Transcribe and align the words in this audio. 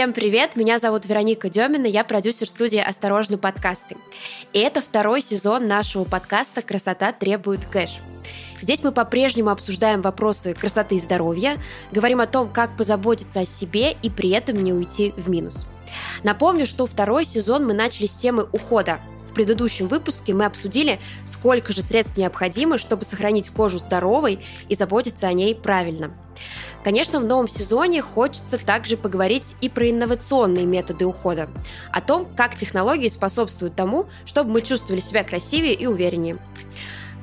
Всем 0.00 0.14
привет, 0.14 0.56
меня 0.56 0.78
зовут 0.78 1.04
Вероника 1.04 1.50
Демина, 1.50 1.84
я 1.84 2.04
продюсер 2.04 2.48
студии 2.48 2.78
«Осторожно, 2.78 3.36
подкасты». 3.36 3.98
И 4.54 4.58
это 4.58 4.80
второй 4.80 5.20
сезон 5.20 5.68
нашего 5.68 6.04
подкаста 6.04 6.62
«Красота 6.62 7.12
требует 7.12 7.60
кэш». 7.66 7.98
Здесь 8.62 8.82
мы 8.82 8.92
по-прежнему 8.92 9.50
обсуждаем 9.50 10.00
вопросы 10.00 10.54
красоты 10.54 10.94
и 10.94 10.98
здоровья, 10.98 11.58
говорим 11.92 12.22
о 12.22 12.26
том, 12.26 12.48
как 12.48 12.78
позаботиться 12.78 13.40
о 13.40 13.44
себе 13.44 13.92
и 13.92 14.08
при 14.08 14.30
этом 14.30 14.64
не 14.64 14.72
уйти 14.72 15.12
в 15.18 15.28
минус. 15.28 15.66
Напомню, 16.22 16.66
что 16.66 16.86
второй 16.86 17.26
сезон 17.26 17.66
мы 17.66 17.74
начали 17.74 18.06
с 18.06 18.14
темы 18.14 18.48
ухода. 18.52 19.00
В 19.30 19.32
предыдущем 19.32 19.86
выпуске 19.86 20.34
мы 20.34 20.44
обсудили, 20.44 20.98
сколько 21.24 21.72
же 21.72 21.82
средств 21.82 22.18
необходимо, 22.18 22.78
чтобы 22.78 23.04
сохранить 23.04 23.48
кожу 23.50 23.78
здоровой 23.78 24.40
и 24.68 24.74
заботиться 24.74 25.28
о 25.28 25.32
ней 25.32 25.54
правильно. 25.54 26.10
Конечно, 26.82 27.20
в 27.20 27.24
новом 27.24 27.46
сезоне 27.46 28.02
хочется 28.02 28.58
также 28.58 28.96
поговорить 28.96 29.54
и 29.60 29.68
про 29.68 29.88
инновационные 29.88 30.66
методы 30.66 31.06
ухода, 31.06 31.48
о 31.92 32.00
том, 32.00 32.26
как 32.34 32.56
технологии 32.56 33.08
способствуют 33.08 33.76
тому, 33.76 34.06
чтобы 34.26 34.50
мы 34.50 34.62
чувствовали 34.62 35.00
себя 35.00 35.22
красивее 35.22 35.74
и 35.74 35.86
увереннее. 35.86 36.38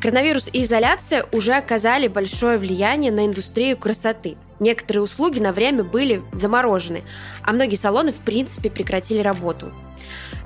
Коронавирус 0.02 0.48
и 0.54 0.64
изоляция 0.64 1.26
уже 1.34 1.56
оказали 1.56 2.08
большое 2.08 2.58
влияние 2.58 3.12
на 3.12 3.26
индустрию 3.26 3.76
красоты. 3.78 4.38
Некоторые 4.62 5.04
услуги 5.04 5.40
на 5.40 5.52
время 5.52 5.84
были 5.84 6.24
заморожены, 6.32 7.04
а 7.44 7.52
многие 7.52 7.76
салоны 7.76 8.14
в 8.14 8.20
принципе 8.20 8.70
прекратили 8.70 9.20
работу. 9.20 9.74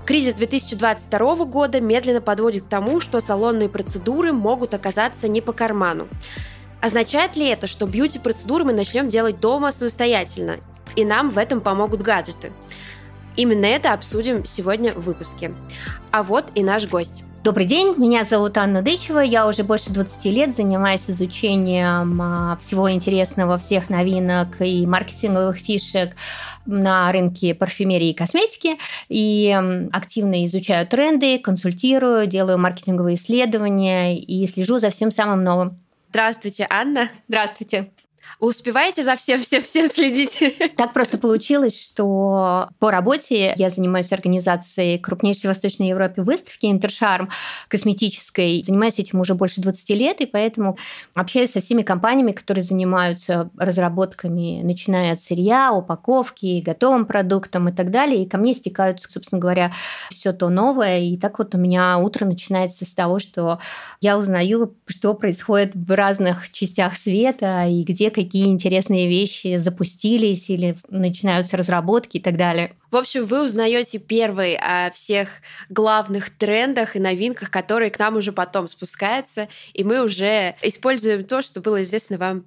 Кризис 0.05 0.33
2022 0.33 1.45
года 1.45 1.79
медленно 1.79 2.21
подводит 2.21 2.63
к 2.63 2.67
тому, 2.67 2.99
что 2.99 3.21
салонные 3.21 3.69
процедуры 3.69 4.33
могут 4.33 4.73
оказаться 4.73 5.27
не 5.27 5.41
по 5.41 5.53
карману. 5.53 6.07
Означает 6.81 7.35
ли 7.35 7.47
это, 7.47 7.67
что 7.67 7.85
бьюти-процедуры 7.85 8.63
мы 8.63 8.73
начнем 8.73 9.07
делать 9.07 9.39
дома 9.39 9.71
самостоятельно, 9.71 10.57
и 10.95 11.05
нам 11.05 11.29
в 11.29 11.37
этом 11.37 11.61
помогут 11.61 12.01
гаджеты? 12.01 12.51
Именно 13.35 13.65
это 13.65 13.93
обсудим 13.93 14.45
сегодня 14.45 14.91
в 14.91 15.01
выпуске. 15.01 15.53
А 16.11 16.23
вот 16.23 16.45
и 16.55 16.63
наш 16.63 16.87
гость. 16.89 17.23
Добрый 17.43 17.65
день, 17.65 17.95
меня 17.97 18.23
зовут 18.23 18.55
Анна 18.59 18.83
Дычева, 18.83 19.17
я 19.17 19.47
уже 19.47 19.63
больше 19.63 19.89
20 19.89 20.25
лет 20.25 20.55
занимаюсь 20.55 21.05
изучением 21.07 22.21
а, 22.21 22.55
всего 22.57 22.91
интересного, 22.91 23.57
всех 23.57 23.89
новинок 23.89 24.61
и 24.61 24.85
маркетинговых 24.85 25.57
фишек 25.57 26.15
на 26.67 27.11
рынке 27.11 27.55
парфюмерии 27.55 28.09
и 28.09 28.13
косметики, 28.13 28.77
и 29.09 29.59
активно 29.91 30.45
изучаю 30.45 30.85
тренды, 30.85 31.39
консультирую, 31.39 32.27
делаю 32.27 32.59
маркетинговые 32.59 33.15
исследования 33.15 34.19
и 34.19 34.45
слежу 34.45 34.77
за 34.77 34.91
всем 34.91 35.09
самым 35.09 35.43
новым. 35.43 35.79
Здравствуйте, 36.09 36.67
Анна. 36.69 37.09
Здравствуйте. 37.27 37.89
Успеваете 38.41 39.03
за 39.03 39.15
всем, 39.17 39.43
всем, 39.43 39.61
всем 39.61 39.87
следить? 39.87 40.39
Так 40.75 40.93
просто 40.93 41.19
получилось, 41.19 41.79
что 41.79 42.69
по 42.79 42.89
работе 42.89 43.53
я 43.55 43.69
занимаюсь 43.69 44.11
организацией 44.11 44.97
крупнейшей 44.97 45.41
в 45.41 45.53
Восточной 45.53 45.89
Европе 45.89 46.23
выставки 46.23 46.65
Интершарм 46.65 47.29
косметической. 47.67 48.63
Занимаюсь 48.65 48.97
этим 48.97 49.19
уже 49.19 49.35
больше 49.35 49.61
20 49.61 49.89
лет, 49.91 50.21
и 50.21 50.25
поэтому 50.25 50.75
общаюсь 51.13 51.51
со 51.51 51.61
всеми 51.61 51.83
компаниями, 51.83 52.31
которые 52.31 52.63
занимаются 52.63 53.51
разработками, 53.57 54.61
начиная 54.63 55.13
от 55.13 55.21
сырья, 55.21 55.71
упаковки, 55.71 56.63
готовым 56.65 57.05
продуктом 57.05 57.69
и 57.69 57.71
так 57.71 57.91
далее. 57.91 58.23
И 58.23 58.27
ко 58.27 58.39
мне 58.39 58.55
стекаются, 58.55 59.07
собственно 59.11 59.39
говоря, 59.39 59.71
все 60.09 60.33
то 60.33 60.49
новое. 60.49 61.01
И 61.01 61.15
так 61.15 61.37
вот 61.37 61.53
у 61.53 61.59
меня 61.59 61.99
утро 61.99 62.25
начинается 62.25 62.85
с 62.85 62.93
того, 62.95 63.19
что 63.19 63.59
я 63.99 64.17
узнаю, 64.17 64.75
что 64.87 65.13
происходит 65.13 65.73
в 65.75 65.95
разных 65.95 66.51
частях 66.51 66.97
света 66.97 67.67
и 67.67 67.83
где 67.83 68.09
какие 68.09 68.30
интересные 68.39 69.07
вещи 69.07 69.57
запустились 69.57 70.49
или 70.49 70.77
начинаются 70.89 71.57
разработки 71.57 72.17
и 72.17 72.21
так 72.21 72.37
далее. 72.37 72.73
В 72.91 72.97
общем, 72.97 73.25
вы 73.25 73.45
узнаете 73.45 73.99
первый 73.99 74.57
о 74.57 74.91
всех 74.91 75.29
главных 75.69 76.29
трендах 76.29 76.97
и 76.97 76.99
новинках, 76.99 77.49
которые 77.49 77.89
к 77.89 77.97
нам 77.97 78.17
уже 78.17 78.33
потом 78.33 78.67
спускаются, 78.67 79.47
и 79.73 79.85
мы 79.85 80.03
уже 80.03 80.55
используем 80.61 81.23
то, 81.23 81.41
что 81.41 81.61
было 81.61 81.81
известно 81.83 82.17
вам 82.17 82.45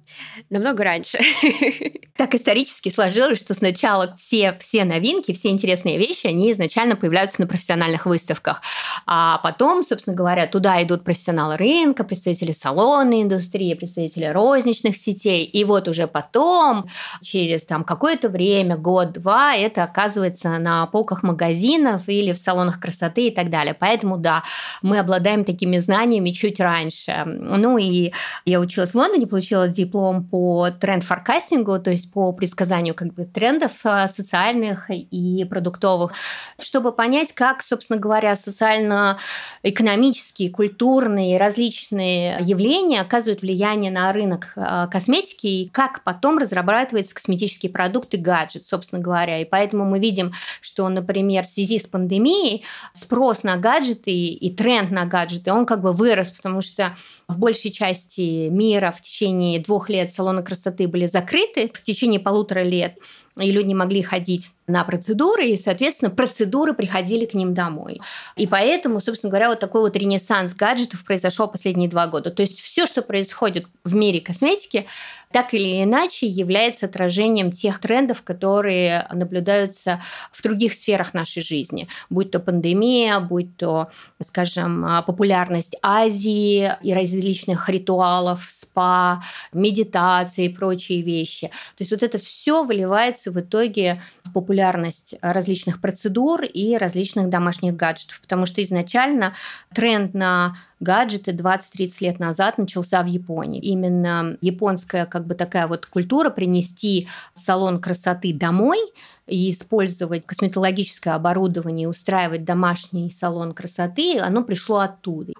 намного 0.49 0.83
раньше. 0.83 1.19
Так 2.17 2.33
исторически 2.33 2.87
сложилось, 2.87 3.41
что 3.41 3.53
сначала 3.53 4.15
все, 4.15 4.57
все 4.61 4.85
новинки, 4.85 5.33
все 5.33 5.49
интересные 5.49 5.97
вещи, 5.97 6.27
они 6.27 6.49
изначально 6.53 6.95
появляются 6.95 7.41
на 7.41 7.47
профессиональных 7.47 8.05
выставках. 8.05 8.61
А 9.05 9.39
потом, 9.39 9.83
собственно 9.83 10.15
говоря, 10.15 10.47
туда 10.47 10.81
идут 10.81 11.03
профессионалы 11.03 11.57
рынка, 11.57 12.05
представители 12.05 12.53
салонной 12.53 13.23
индустрии, 13.23 13.73
представители 13.73 14.27
розничных 14.27 14.95
сетей. 14.95 15.43
И 15.43 15.65
вот 15.65 15.74
уже 15.87 16.07
потом, 16.07 16.87
через 17.21 17.65
там 17.65 17.83
какое-то 17.83 18.29
время, 18.29 18.77
год-два, 18.77 19.55
это 19.55 19.83
оказывается 19.83 20.57
на 20.59 20.85
полках 20.87 21.23
магазинов 21.23 22.07
или 22.07 22.31
в 22.33 22.37
салонах 22.37 22.79
красоты 22.79 23.27
и 23.27 23.31
так 23.31 23.49
далее. 23.49 23.73
Поэтому, 23.73 24.17
да, 24.17 24.43
мы 24.81 24.99
обладаем 24.99 25.45
такими 25.45 25.79
знаниями 25.79 26.31
чуть 26.31 26.59
раньше. 26.59 27.23
Ну 27.25 27.77
и 27.77 28.11
я 28.45 28.59
училась 28.59 28.91
в 28.91 28.95
Лондоне, 28.95 29.27
получила 29.27 29.67
диплом 29.67 30.23
по 30.23 30.69
тренд-форкастингу, 30.71 31.79
то 31.79 31.91
есть 31.91 32.11
по 32.11 32.31
предсказанию 32.33 32.95
как 32.95 33.13
бы 33.13 33.25
трендов 33.25 33.71
а, 33.83 34.07
социальных 34.07 34.89
и 34.89 35.45
продуктовых, 35.45 36.13
чтобы 36.59 36.91
понять, 36.91 37.33
как, 37.33 37.61
собственно 37.61 37.99
говоря, 37.99 38.35
социально-экономические, 38.35 40.49
культурные, 40.49 41.37
различные 41.37 42.39
явления 42.41 43.01
оказывают 43.01 43.41
влияние 43.41 43.91
на 43.91 44.13
рынок 44.13 44.53
а, 44.55 44.87
косметики 44.87 45.47
и 45.47 45.64
как 45.69 46.03
потом 46.03 46.37
разрабатывается 46.37 47.15
косметический 47.15 47.69
продукт 47.69 48.13
и 48.13 48.17
гаджет, 48.17 48.65
собственно 48.65 49.01
говоря. 49.01 49.39
И 49.39 49.45
поэтому 49.45 49.85
мы 49.85 49.99
видим, 49.99 50.33
что, 50.61 50.87
например, 50.89 51.43
в 51.43 51.47
связи 51.47 51.79
с 51.79 51.87
пандемией 51.87 52.63
спрос 52.93 53.43
на 53.43 53.57
гаджеты 53.57 54.11
и 54.11 54.53
тренд 54.53 54.91
на 54.91 55.05
гаджеты, 55.05 55.51
он 55.51 55.65
как 55.65 55.81
бы 55.81 55.91
вырос, 55.91 56.31
потому 56.31 56.61
что 56.61 56.95
в 57.27 57.37
большей 57.37 57.71
части 57.71 58.49
мира 58.49 58.91
в 58.91 59.01
течение 59.01 59.59
двух 59.59 59.89
лет 59.89 60.13
салоны 60.13 60.43
красоты 60.43 60.87
были 60.87 61.05
закрыты, 61.05 61.71
в 61.73 61.83
течение 61.83 62.19
полутора 62.19 62.63
лет 62.63 62.97
и 63.37 63.51
люди 63.51 63.67
не 63.67 63.75
могли 63.75 64.01
ходить 64.01 64.51
на 64.67 64.83
процедуры, 64.83 65.45
и, 65.45 65.57
соответственно, 65.57 66.09
процедуры 66.09 66.73
приходили 66.73 67.25
к 67.25 67.33
ним 67.35 67.53
домой. 67.53 68.01
И 68.35 68.47
поэтому, 68.47 68.99
собственно 68.99 69.29
говоря, 69.29 69.49
вот 69.49 69.59
такой 69.59 69.81
вот 69.81 69.95
ренессанс 69.95 70.55
гаджетов 70.55 71.03
произошел 71.03 71.47
последние 71.47 71.89
два 71.89 72.07
года. 72.07 72.31
То 72.31 72.41
есть 72.41 72.59
все, 72.59 72.87
что 72.87 73.03
происходит 73.03 73.67
в 73.83 73.93
мире 73.93 74.21
косметики, 74.21 74.87
так 75.31 75.53
или 75.53 75.83
иначе 75.83 76.27
является 76.27 76.85
отражением 76.85 77.51
тех 77.51 77.79
трендов, 77.79 78.23
которые 78.23 79.05
наблюдаются 79.11 80.01
в 80.31 80.41
других 80.41 80.73
сферах 80.73 81.13
нашей 81.13 81.43
жизни, 81.43 81.87
будь 82.09 82.31
то 82.31 82.39
пандемия, 82.39 83.19
будь 83.19 83.57
то, 83.57 83.89
скажем, 84.21 85.03
популярность 85.05 85.75
Азии 85.81 86.71
и 86.81 86.93
различных 86.93 87.69
ритуалов, 87.69 88.47
спа, 88.49 89.21
медитации 89.51 90.45
и 90.45 90.49
прочие 90.49 91.01
вещи. 91.01 91.47
То 91.47 91.81
есть 91.81 91.91
вот 91.91 92.01
это 92.01 92.17
все 92.17 92.63
выливается 92.63 93.24
в 93.31 93.39
итоге 93.39 94.01
популярность 94.33 95.15
различных 95.21 95.81
процедур 95.81 96.43
и 96.43 96.77
различных 96.77 97.29
домашних 97.29 97.75
гаджетов, 97.75 98.21
потому 98.21 98.45
что 98.45 98.61
изначально 98.63 99.33
тренд 99.73 100.13
на 100.13 100.55
гаджеты 100.79 101.31
20-30 101.31 101.91
лет 102.01 102.19
назад 102.19 102.57
начался 102.57 103.01
в 103.01 103.07
Японии. 103.07 103.61
Именно 103.61 104.37
японская 104.41 105.05
как 105.05 105.25
бы 105.25 105.35
такая 105.35 105.67
вот 105.67 105.85
культура 105.85 106.29
принести 106.29 107.07
салон 107.33 107.79
красоты 107.81 108.33
домой 108.33 108.79
и 109.27 109.49
использовать 109.49 110.25
косметологическое 110.25 111.15
оборудование, 111.15 111.87
устраивать 111.87 112.43
домашний 112.43 113.09
салон 113.09 113.53
красоты, 113.53 114.19
оно 114.19 114.43
пришло 114.43 114.79
оттуда. 114.79 115.33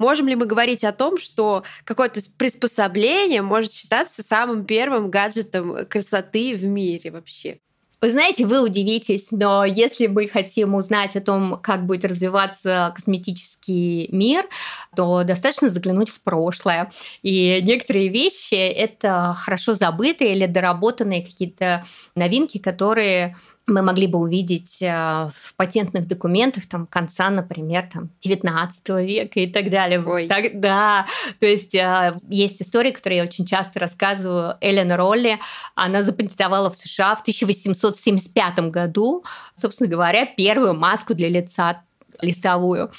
Можем 0.00 0.28
ли 0.28 0.34
мы 0.34 0.46
говорить 0.46 0.82
о 0.82 0.92
том, 0.92 1.18
что 1.18 1.62
какое-то 1.84 2.22
приспособление 2.38 3.42
может 3.42 3.70
считаться 3.70 4.22
самым 4.22 4.64
первым 4.64 5.10
гаджетом 5.10 5.84
красоты 5.86 6.56
в 6.56 6.64
мире 6.64 7.10
вообще? 7.10 7.58
Вы 8.00 8.10
знаете, 8.10 8.46
вы 8.46 8.62
удивитесь, 8.62 9.26
но 9.30 9.62
если 9.66 10.06
мы 10.06 10.26
хотим 10.26 10.74
узнать 10.74 11.16
о 11.16 11.20
том, 11.20 11.60
как 11.62 11.84
будет 11.84 12.06
развиваться 12.06 12.94
косметический 12.96 14.08
мир, 14.10 14.46
то 14.96 15.22
достаточно 15.22 15.68
заглянуть 15.68 16.08
в 16.08 16.22
прошлое. 16.22 16.90
И 17.22 17.60
некоторые 17.60 18.08
вещи— 18.08 18.54
это 18.54 19.34
хорошо 19.36 19.74
забытые 19.74 20.34
или 20.34 20.46
доработанные 20.46 21.22
какие-то 21.22 21.84
новинки, 22.14 22.56
которые 22.56 23.36
мы 23.70 23.82
могли 23.82 24.06
бы 24.06 24.18
увидеть 24.18 24.82
э, 24.82 24.86
в 24.86 25.54
патентных 25.56 26.06
документах 26.06 26.68
там 26.68 26.86
конца, 26.86 27.30
например, 27.30 27.88
там 27.92 28.10
19 28.20 28.88
века 28.88 29.40
и 29.40 29.46
так 29.46 29.70
далее. 29.70 30.02
Ой. 30.04 30.28
Так, 30.28 30.60
да, 30.60 31.06
то 31.38 31.46
есть 31.46 31.74
э, 31.74 32.18
есть 32.28 32.60
история, 32.60 32.92
которую 32.92 33.18
я 33.18 33.24
очень 33.24 33.46
часто 33.46 33.78
рассказываю. 33.80 34.56
Эллен 34.60 34.92
Ролли, 34.92 35.38
она 35.74 36.02
запатентовала 36.02 36.70
в 36.70 36.76
США 36.76 37.14
в 37.14 37.20
1875 37.22 38.58
году, 38.70 39.24
собственно 39.54 39.88
говоря, 39.88 40.26
первую 40.26 40.74
маску 40.74 41.14
для 41.14 41.28
лица 41.28 41.82
листовую. 42.22 42.90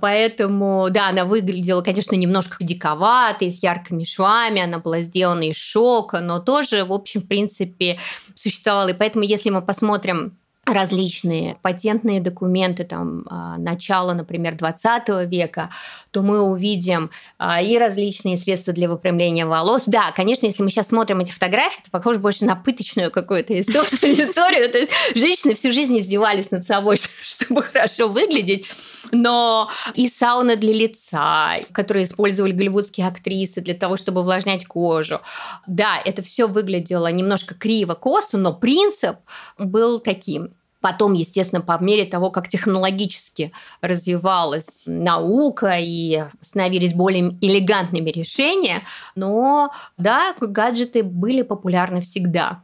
Поэтому, 0.00 0.88
да, 0.90 1.08
она 1.08 1.24
выглядела, 1.24 1.80
конечно, 1.82 2.14
немножко 2.14 2.56
диковатой, 2.60 3.50
с 3.50 3.62
яркими 3.62 4.04
швами, 4.04 4.60
она 4.60 4.78
была 4.78 5.00
сделана 5.00 5.48
из 5.48 5.56
шока, 5.56 6.20
но 6.20 6.40
тоже, 6.40 6.84
в 6.84 6.92
общем, 6.92 7.22
в 7.22 7.28
принципе, 7.28 7.98
существовала. 8.34 8.88
И 8.88 8.94
поэтому, 8.94 9.24
если 9.24 9.50
мы 9.50 9.62
посмотрим 9.62 10.38
различные 10.72 11.56
патентные 11.62 12.20
документы 12.20 12.84
там, 12.84 13.24
а, 13.28 13.58
начала, 13.58 14.14
например, 14.14 14.56
20 14.56 15.26
века, 15.26 15.70
то 16.10 16.22
мы 16.22 16.40
увидим 16.40 17.10
а, 17.38 17.62
и 17.62 17.78
различные 17.78 18.36
средства 18.36 18.72
для 18.72 18.88
выпрямления 18.88 19.46
волос. 19.46 19.82
Да, 19.86 20.12
конечно, 20.12 20.46
если 20.46 20.62
мы 20.62 20.70
сейчас 20.70 20.88
смотрим 20.88 21.20
эти 21.20 21.32
фотографии, 21.32 21.82
то 21.84 21.90
похоже 21.90 22.18
больше 22.18 22.44
на 22.44 22.56
пыточную 22.56 23.10
какую-то 23.10 23.58
историю. 23.60 24.70
То 24.70 24.78
есть 24.78 24.92
женщины 25.14 25.54
всю 25.54 25.70
жизнь 25.72 25.98
издевались 25.98 26.50
над 26.50 26.64
собой, 26.64 26.98
чтобы 27.22 27.62
хорошо 27.62 28.08
выглядеть. 28.08 28.66
Но 29.12 29.70
и 29.94 30.08
сауна 30.08 30.56
для 30.56 30.72
лица, 30.72 31.56
которые 31.72 32.04
использовали 32.04 32.52
голливудские 32.52 33.06
актрисы 33.06 33.60
для 33.60 33.74
того, 33.74 33.96
чтобы 33.96 34.20
увлажнять 34.20 34.66
кожу. 34.66 35.20
Да, 35.66 36.00
это 36.04 36.22
все 36.22 36.46
выглядело 36.46 37.10
немножко 37.10 37.54
криво, 37.54 37.94
косо, 37.94 38.38
но 38.38 38.52
принцип 38.52 39.16
был 39.58 40.00
таким. 40.00 40.54
Потом, 40.80 41.12
естественно, 41.12 41.60
по 41.60 41.78
мере 41.82 42.04
того, 42.06 42.30
как 42.30 42.48
технологически 42.48 43.52
развивалась 43.82 44.84
наука 44.86 45.76
и 45.78 46.24
становились 46.40 46.94
более 46.94 47.36
элегантными 47.40 48.10
решения, 48.10 48.82
но 49.14 49.72
да, 49.98 50.34
гаджеты 50.40 51.02
были 51.02 51.42
популярны 51.42 52.00
всегда. 52.00 52.62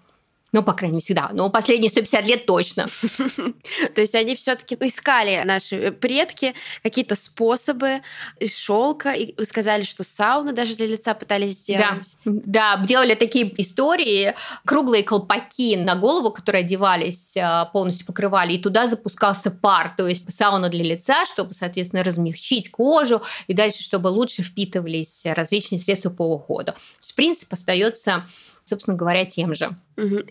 Ну, 0.57 0.63
по 0.63 0.73
крайней 0.73 0.95
мере, 0.95 1.05
всегда. 1.05 1.29
Но 1.35 1.51
последние 1.51 1.91
150 1.91 2.25
лет 2.25 2.47
точно. 2.47 2.87
То 3.95 4.01
есть 4.01 4.15
они 4.15 4.35
все-таки 4.35 4.75
искали 4.81 5.43
наши 5.45 5.93
предки 5.93 6.55
какие-то 6.83 7.15
способы 7.15 8.01
из 8.41 8.57
шелка. 8.57 9.13
И 9.13 9.45
сказали, 9.45 9.83
что 9.83 10.03
сауну 10.03 10.55
даже 10.55 10.75
для 10.75 10.87
лица 10.87 11.13
пытались 11.13 11.59
сделать. 11.59 12.17
Да, 12.25 12.79
да 12.79 12.87
делали 12.87 13.15
такие 13.15 13.53
истории, 13.61 14.35
круглые 14.65 15.03
колпаки 15.03 15.77
на 15.77 15.95
голову, 15.95 16.31
которые 16.31 16.65
одевались, 16.65 17.37
а, 17.37 17.67
полностью 17.67 18.07
покрывали, 18.07 18.55
и 18.55 18.59
туда 18.59 18.87
запускался 18.87 19.51
пар. 19.51 19.93
То 19.95 20.09
есть 20.09 20.35
сауна 20.35 20.71
для 20.71 20.85
лица, 20.85 21.27
чтобы, 21.27 21.53
соответственно, 21.53 22.03
размягчить 22.03 22.71
кожу, 22.71 23.21
и 23.47 23.53
дальше, 23.53 23.83
чтобы 23.83 24.09
лучше 24.09 24.43
впитывались 24.43 25.21
различные 25.25 25.81
средства 25.81 26.09
по 26.09 26.23
уходу. 26.23 26.73
То 26.73 26.79
есть 27.03 27.15
принцип 27.15 27.53
остается 27.53 28.25
собственно 28.67 28.97
говоря, 28.97 29.25
тем 29.25 29.55
же. 29.55 29.71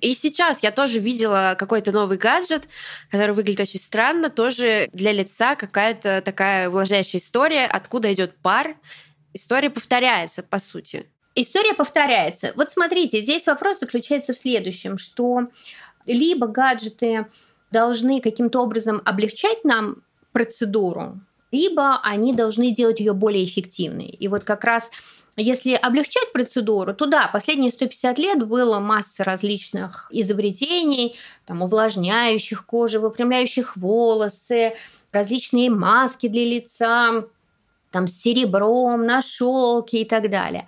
И 0.02 0.14
сейчас 0.14 0.62
я 0.62 0.72
тоже 0.72 1.00
видела 1.00 1.56
какой-то 1.58 1.92
новый 1.92 2.18
гаджет, 2.18 2.68
который 3.10 3.34
выглядит 3.34 3.62
очень 3.62 3.80
странно, 3.80 4.30
тоже 4.30 4.90
для 4.94 5.12
лица 5.14 5.56
какая-то 5.56 6.22
такая 6.24 6.70
увлажняющая 6.70 7.20
история, 7.20 7.66
откуда 7.66 8.14
идет 8.14 8.38
пар. 8.38 8.76
История 9.34 9.70
повторяется, 9.70 10.44
по 10.44 10.60
сути. 10.60 11.10
История 11.34 11.74
повторяется. 11.74 12.54
Вот 12.56 12.72
смотрите, 12.72 13.22
здесь 13.22 13.46
вопрос 13.46 13.80
заключается 13.80 14.34
в 14.34 14.38
следующем, 14.38 14.98
что 14.98 15.48
либо 16.06 16.48
гаджеты 16.48 17.28
должны 17.72 18.22
каким-то 18.22 18.62
образом 18.62 19.02
облегчать 19.04 19.64
нам 19.66 20.04
процедуру, 20.32 21.20
либо 21.52 22.00
они 22.04 22.34
должны 22.34 22.72
делать 22.72 23.00
ее 23.00 23.14
более 23.14 23.44
эффективной. 23.44 24.08
И 24.08 24.28
вот 24.28 24.44
как 24.44 24.64
раз 24.64 24.92
если 25.38 25.74
облегчать 25.74 26.32
процедуру, 26.32 26.94
то 26.94 27.06
да, 27.08 27.28
последние 27.28 27.72
150 27.72 28.20
лет 28.20 28.48
было 28.48 28.80
масса 28.80 29.24
различных 29.24 30.08
изобретений, 30.12 31.18
там, 31.46 31.62
увлажняющих 31.62 32.66
кожу, 32.66 33.02
выпрямляющих 33.02 33.76
волосы, 33.76 34.76
различные 35.12 35.70
маски 35.70 36.28
для 36.28 36.46
лица, 36.46 37.26
там, 37.92 38.08
с 38.08 38.14
серебром, 38.14 39.06
на 39.06 39.22
шелке 39.22 40.02
и 40.02 40.06
так 40.06 40.30
далее. 40.30 40.68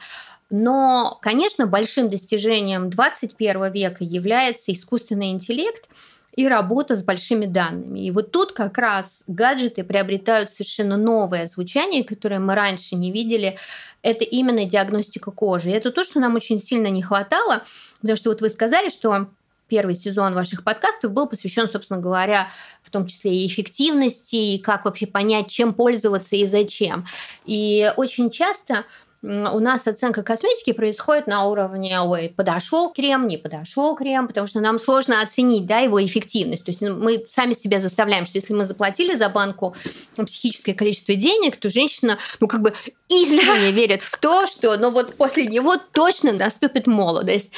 Но, 0.49 1.17
конечно, 1.21 1.65
большим 1.65 2.09
достижением 2.09 2.89
21 2.89 3.71
века 3.71 4.03
является 4.03 4.71
искусственный 4.71 5.31
интеллект– 5.31 5.89
и 6.37 6.47
работа 6.47 6.95
с 6.95 7.03
большими 7.03 7.47
данными. 7.47 7.99
И 7.99 8.11
вот 8.11 8.31
тут 8.31 8.53
как 8.53 8.77
раз 8.77 9.23
гаджеты 9.25 9.83
приобретают 9.83 10.51
совершенно 10.51 10.95
новое 10.95 11.47
звучание, 11.47 12.03
которое 12.03 12.39
мы 12.39 12.53
раньше 12.53 12.95
не 12.95 13.11
видели. 13.11 13.57
Это 14.03 14.23
именно 14.23 14.63
диагностика 14.65 15.31
кожи. 15.31 15.69
И 15.69 15.73
это 15.73 15.91
то, 15.91 16.05
что 16.05 16.19
нам 16.19 16.35
очень 16.35 16.61
сильно 16.61 16.87
не 16.87 17.01
хватало, 17.01 17.63
потому 18.01 18.15
что 18.15 18.29
вот 18.29 18.41
вы 18.41 18.49
сказали, 18.49 18.89
что 18.89 19.27
первый 19.67 19.95
сезон 19.95 20.35
ваших 20.35 20.63
подкастов 20.63 21.11
был 21.11 21.27
посвящен, 21.27 21.67
собственно 21.67 21.99
говоря, 21.99 22.49
в 22.83 22.91
том 22.91 23.07
числе 23.07 23.35
и 23.35 23.47
эффективности, 23.47 24.35
и 24.35 24.59
как 24.59 24.85
вообще 24.85 25.07
понять, 25.07 25.49
чем 25.49 25.73
пользоваться 25.73 26.35
и 26.35 26.45
зачем. 26.45 27.05
И 27.45 27.91
очень 27.97 28.29
часто 28.29 28.85
у 29.23 29.59
нас 29.59 29.87
оценка 29.87 30.21
косметики 30.21 30.73
происходит 30.73 31.25
на 31.25 31.45
уровне, 31.45 31.99
ой, 32.01 32.33
подошел 32.35 32.93
крем, 32.93 33.27
не 33.27 33.37
подошел 33.37 33.95
крем, 33.95 34.27
потому 34.27 34.45
что 34.45 34.59
нам 34.59 34.77
сложно 34.77 35.21
оценить 35.21 35.65
да, 35.65 35.79
его 35.79 36.03
эффективность. 36.05 36.65
То 36.65 36.71
есть 36.71 36.81
ну, 36.81 36.95
мы 36.95 37.25
сами 37.29 37.53
себя 37.53 37.81
заставляем, 37.81 38.25
что 38.27 38.37
если 38.37 38.53
мы 38.53 38.65
заплатили 38.65 39.15
за 39.15 39.29
банку 39.29 39.75
психическое 40.15 40.75
количество 40.75 41.15
денег, 41.15 41.57
то 41.57 41.69
женщина, 41.69 42.19
ну, 42.39 42.47
как 42.47 42.61
бы 42.61 42.73
искренне 43.09 43.71
верит 43.71 44.03
в 44.03 44.17
то, 44.19 44.45
что, 44.45 44.77
ну, 44.77 44.91
вот 44.91 45.15
после 45.15 45.47
него 45.47 45.75
точно 45.91 46.33
наступит 46.33 46.85
молодость. 46.85 47.51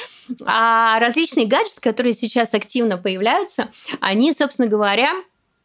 А 0.46 0.98
различные 0.98 1.46
гаджеты, 1.46 1.80
которые 1.80 2.14
сейчас 2.14 2.54
активно 2.54 2.96
появляются, 2.96 3.68
они, 4.00 4.32
собственно 4.32 4.68
говоря, 4.68 5.12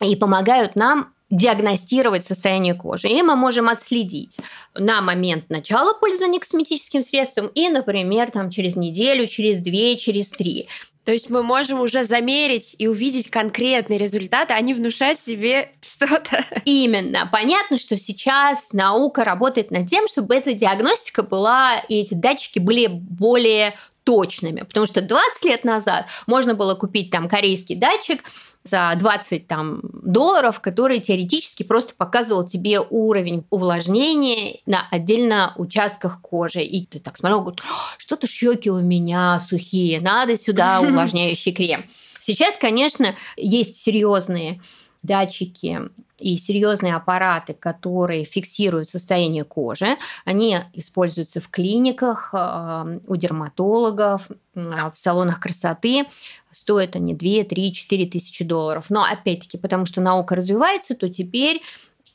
и 0.02 0.16
помогают 0.18 0.76
нам 0.76 1.15
диагностировать 1.30 2.26
состояние 2.26 2.76
кожи. 2.76 3.08
И 3.08 3.22
мы 3.22 3.36
можем 3.36 3.68
отследить 3.70 4.38
на 4.76 5.02
момент 5.02 5.50
начала 5.50 5.94
пользования 5.94 6.40
косметическим 6.40 7.02
средством 7.02 7.48
и, 7.48 7.70
например, 7.70 8.32
там, 8.32 8.50
через 8.50 8.76
неделю, 8.76 9.28
через 9.28 9.60
две, 9.60 9.98
через 9.98 10.30
три. 10.30 10.68
То 11.06 11.12
есть 11.12 11.30
мы 11.30 11.44
можем 11.44 11.82
уже 11.82 12.04
замерить 12.04 12.76
и 12.80 12.88
увидеть 12.88 13.30
конкретные 13.30 14.00
результаты, 14.00 14.56
а 14.56 14.62
не 14.62 14.74
внушать 14.74 15.20
себе 15.20 15.72
что-то. 15.80 16.44
Именно. 16.66 17.30
Понятно, 17.32 17.78
что 17.78 17.96
сейчас 17.98 18.74
наука 18.74 19.24
работает 19.24 19.70
над 19.70 19.88
тем, 19.88 20.08
чтобы 20.08 20.36
эта 20.36 20.54
диагностика 20.54 21.22
была, 21.22 21.78
и 21.78 22.02
эти 22.02 22.16
датчики 22.16 22.58
были 22.58 22.88
более 22.88 23.76
точными. 24.06 24.62
Потому 24.62 24.86
что 24.86 25.02
20 25.02 25.44
лет 25.44 25.66
назад 25.66 26.06
можно 26.28 26.54
было 26.54 26.76
купить 26.76 27.12
там 27.12 27.28
корейский 27.28 27.76
датчик, 27.76 28.24
за 28.64 28.94
20 28.98 29.48
там, 29.48 29.80
долларов, 29.84 30.60
который 30.60 31.00
теоретически 31.00 31.64
просто 31.64 31.94
показывал 31.96 32.46
тебе 32.48 32.80
уровень 32.80 33.46
увлажнения 33.52 34.60
на 34.66 34.88
отдельно 34.90 35.54
участках 35.58 36.20
кожи. 36.22 36.62
И 36.64 36.86
ты 36.86 37.00
так 37.00 37.18
смотрел, 37.18 37.42
говорит, 37.42 37.62
что-то 37.98 38.28
щеки 38.28 38.72
у 38.72 38.80
меня 38.80 39.40
сухие, 39.48 40.02
надо 40.02 40.36
сюда 40.36 40.82
увлажняющий 40.82 41.54
крем. 41.54 41.86
Сейчас, 42.20 42.58
конечно, 42.58 43.16
есть 43.38 43.84
серьезные 43.84 44.60
датчики 45.06 45.82
и 46.20 46.38
серьезные 46.38 46.96
аппараты, 46.96 47.54
которые 47.54 48.24
фиксируют 48.24 48.90
состояние 48.90 49.44
кожи. 49.44 49.98
Они 50.24 50.58
используются 50.74 51.42
в 51.42 51.50
клиниках, 51.50 52.30
э, 52.34 53.00
у 53.06 53.16
дерматологов, 53.16 54.30
в 54.54 54.94
салонах 54.96 55.40
красоты. 55.40 56.06
Стоят 56.52 56.96
они 56.96 57.14
2, 57.14 57.44
3, 57.44 57.74
4 57.74 58.06
тысячи 58.06 58.46
долларов. 58.46 58.86
Но 58.90 59.04
опять-таки, 59.04 59.58
потому 59.58 59.86
что 59.86 60.00
наука 60.00 60.36
развивается, 60.36 60.96
то 60.96 61.10
теперь 61.10 61.62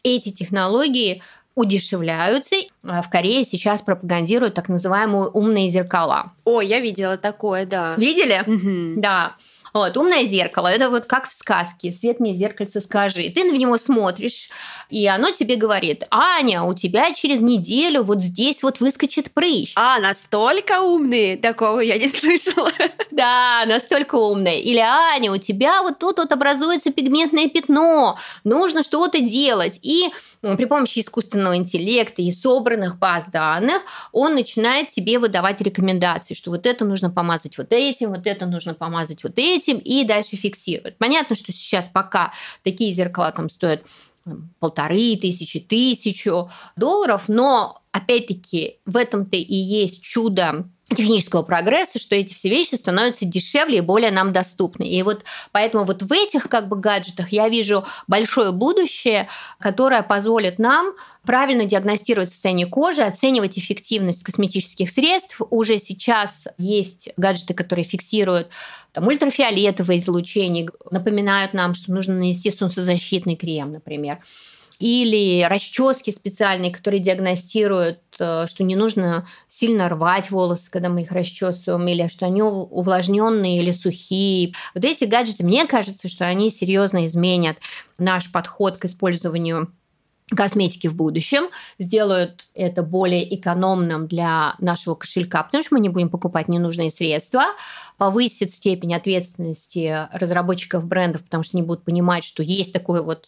эти 0.02 0.30
технологии 0.30 1.22
удешевляются. 1.54 2.56
В 2.82 3.08
Корее 3.10 3.44
сейчас 3.44 3.82
пропагандируют 3.82 4.54
так 4.54 4.68
называемые 4.68 5.28
умные 5.28 5.68
зеркала. 5.68 6.32
О, 6.44 6.60
я 6.60 6.80
видела 6.80 7.16
такое, 7.18 7.66
да. 7.66 7.94
Видели? 7.96 8.42
Угу. 8.46 9.00
Да. 9.00 9.36
Вот, 9.72 9.96
умное 9.96 10.24
зеркало, 10.24 10.68
это 10.68 10.90
вот 10.90 11.04
как 11.04 11.28
в 11.28 11.32
сказке, 11.32 11.92
свет 11.92 12.20
мне 12.20 12.34
зеркальце 12.34 12.80
скажи. 12.80 13.30
Ты 13.30 13.44
на 13.44 13.56
него 13.56 13.78
смотришь, 13.78 14.48
и 14.88 15.06
оно 15.06 15.30
тебе 15.30 15.56
говорит, 15.56 16.04
Аня, 16.10 16.62
у 16.62 16.74
тебя 16.74 17.12
через 17.14 17.40
неделю 17.40 18.02
вот 18.02 18.20
здесь 18.20 18.62
вот 18.62 18.80
выскочит 18.80 19.30
прыщ. 19.30 19.72
А, 19.76 20.00
настолько 20.00 20.80
умные? 20.80 21.36
Такого 21.36 21.80
я 21.80 21.98
не 21.98 22.08
слышала. 22.10 22.72
Да, 23.10 23.64
настолько 23.66 24.14
умные. 24.14 24.60
Или, 24.62 24.78
Аня, 24.78 25.32
у 25.32 25.36
тебя 25.36 25.82
вот 25.82 25.98
тут 25.98 26.18
вот 26.18 26.30
образуется 26.32 26.92
пигментное 26.92 27.48
пятно, 27.48 28.18
нужно 28.44 28.82
что-то 28.82 29.20
делать. 29.20 29.78
И 29.82 30.10
при 30.40 30.64
помощи 30.64 31.00
искусственного 31.00 31.56
интеллекта 31.56 32.22
и 32.22 32.30
собранных 32.30 32.98
баз 32.98 33.26
данных 33.26 33.82
он 34.12 34.34
начинает 34.34 34.90
тебе 34.90 35.18
выдавать 35.18 35.60
рекомендации, 35.60 36.34
что 36.34 36.50
вот 36.50 36.66
это 36.66 36.84
нужно 36.84 37.10
помазать 37.10 37.58
вот 37.58 37.72
этим, 37.72 38.10
вот 38.10 38.26
это 38.26 38.46
нужно 38.46 38.74
помазать 38.74 39.22
вот 39.24 39.34
этим, 39.36 39.78
и 39.78 40.04
дальше 40.04 40.36
фиксирует. 40.36 40.96
Понятно, 40.98 41.36
что 41.36 41.52
сейчас 41.52 41.88
пока 41.88 42.32
такие 42.62 42.92
зеркала 42.92 43.32
там 43.32 43.50
стоят 43.50 43.82
полторы 44.60 45.16
тысячи, 45.16 45.60
тысячу 45.60 46.50
долларов, 46.76 47.24
но 47.28 47.82
опять-таки 47.90 48.78
в 48.86 48.96
этом-то 48.96 49.36
и 49.36 49.54
есть 49.54 50.02
чудо 50.02 50.66
технического 50.96 51.42
прогресса, 51.42 51.98
что 51.98 52.14
эти 52.14 52.34
все 52.34 52.48
вещи 52.48 52.74
становятся 52.74 53.24
дешевле 53.24 53.78
и 53.78 53.80
более 53.80 54.10
нам 54.10 54.32
доступны. 54.32 54.84
И 54.84 55.02
вот 55.02 55.24
поэтому 55.52 55.84
вот 55.84 56.02
в 56.02 56.12
этих 56.12 56.48
как 56.48 56.68
бы 56.68 56.76
гаджетах 56.76 57.32
я 57.32 57.48
вижу 57.48 57.84
большое 58.06 58.52
будущее, 58.52 59.28
которое 59.58 60.02
позволит 60.02 60.58
нам 60.58 60.94
правильно 61.24 61.64
диагностировать 61.64 62.30
состояние 62.30 62.66
кожи, 62.66 63.02
оценивать 63.02 63.58
эффективность 63.58 64.24
косметических 64.24 64.90
средств. 64.90 65.40
Уже 65.50 65.78
сейчас 65.78 66.48
есть 66.58 67.10
гаджеты, 67.16 67.54
которые 67.54 67.84
фиксируют 67.84 68.48
там, 68.92 69.06
ультрафиолетовое 69.06 69.98
излучение, 69.98 70.68
напоминают 70.90 71.54
нам, 71.54 71.74
что 71.74 71.92
нужно 71.92 72.14
нанести 72.14 72.50
солнцезащитный 72.50 73.36
крем, 73.36 73.72
например 73.72 74.18
или 74.80 75.44
расчески 75.44 76.10
специальные, 76.10 76.72
которые 76.72 77.00
диагностируют, 77.00 78.00
э, 78.18 78.46
что 78.48 78.64
не 78.64 78.74
нужно 78.74 79.26
сильно 79.48 79.88
рвать 79.90 80.30
волосы, 80.30 80.70
когда 80.70 80.88
мы 80.88 81.02
их 81.02 81.12
расчесываем, 81.12 81.86
или 81.86 82.08
что 82.08 82.26
они 82.26 82.42
увлажненные 82.42 83.60
или 83.60 83.72
сухие. 83.72 84.54
Вот 84.74 84.84
эти 84.84 85.04
гаджеты, 85.04 85.44
мне 85.44 85.66
кажется, 85.66 86.08
что 86.08 86.24
они 86.24 86.50
серьезно 86.50 87.06
изменят 87.06 87.58
наш 87.98 88.32
подход 88.32 88.78
к 88.78 88.86
использованию 88.86 89.70
косметики 90.34 90.86
в 90.86 90.94
будущем, 90.94 91.50
сделают 91.78 92.46
это 92.54 92.82
более 92.82 93.34
экономным 93.34 94.06
для 94.06 94.54
нашего 94.60 94.94
кошелька, 94.94 95.42
потому 95.42 95.62
что 95.62 95.74
мы 95.74 95.80
не 95.80 95.88
будем 95.88 96.08
покупать 96.08 96.48
ненужные 96.48 96.90
средства, 96.90 97.42
повысит 97.98 98.52
степень 98.52 98.94
ответственности 98.94 100.08
разработчиков 100.12 100.86
брендов, 100.86 101.24
потому 101.24 101.42
что 101.42 101.56
они 101.58 101.66
будут 101.66 101.84
понимать, 101.84 102.24
что 102.24 102.42
есть 102.42 102.72
такой 102.72 103.02
вот 103.02 103.26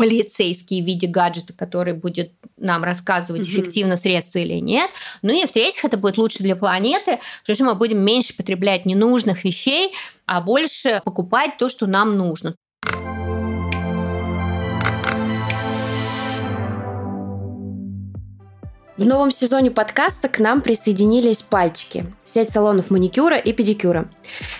полицейский 0.00 0.80
в 0.80 0.86
виде 0.86 1.06
гаджета, 1.06 1.52
который 1.52 1.92
будет 1.92 2.32
нам 2.56 2.82
рассказывать, 2.82 3.42
mm-hmm. 3.42 3.52
эффективно 3.52 3.96
средство 3.98 4.38
или 4.38 4.54
нет. 4.54 4.88
Ну 5.20 5.30
и 5.30 5.44
в-третьих, 5.44 5.84
это 5.84 5.98
будет 5.98 6.16
лучше 6.16 6.38
для 6.38 6.56
планеты, 6.56 7.20
потому 7.42 7.54
что 7.54 7.64
мы 7.64 7.74
будем 7.74 8.02
меньше 8.02 8.34
потреблять 8.34 8.86
ненужных 8.86 9.44
вещей, 9.44 9.92
а 10.24 10.40
больше 10.40 11.02
покупать 11.04 11.58
то, 11.58 11.68
что 11.68 11.86
нам 11.86 12.16
нужно. 12.16 12.54
В 19.00 19.06
новом 19.06 19.30
сезоне 19.30 19.70
подкаста 19.70 20.28
к 20.28 20.38
нам 20.40 20.60
присоединились 20.60 21.40
пальчики, 21.40 22.04
сеть 22.22 22.50
салонов 22.50 22.90
маникюра 22.90 23.38
и 23.38 23.54
педикюра. 23.54 24.10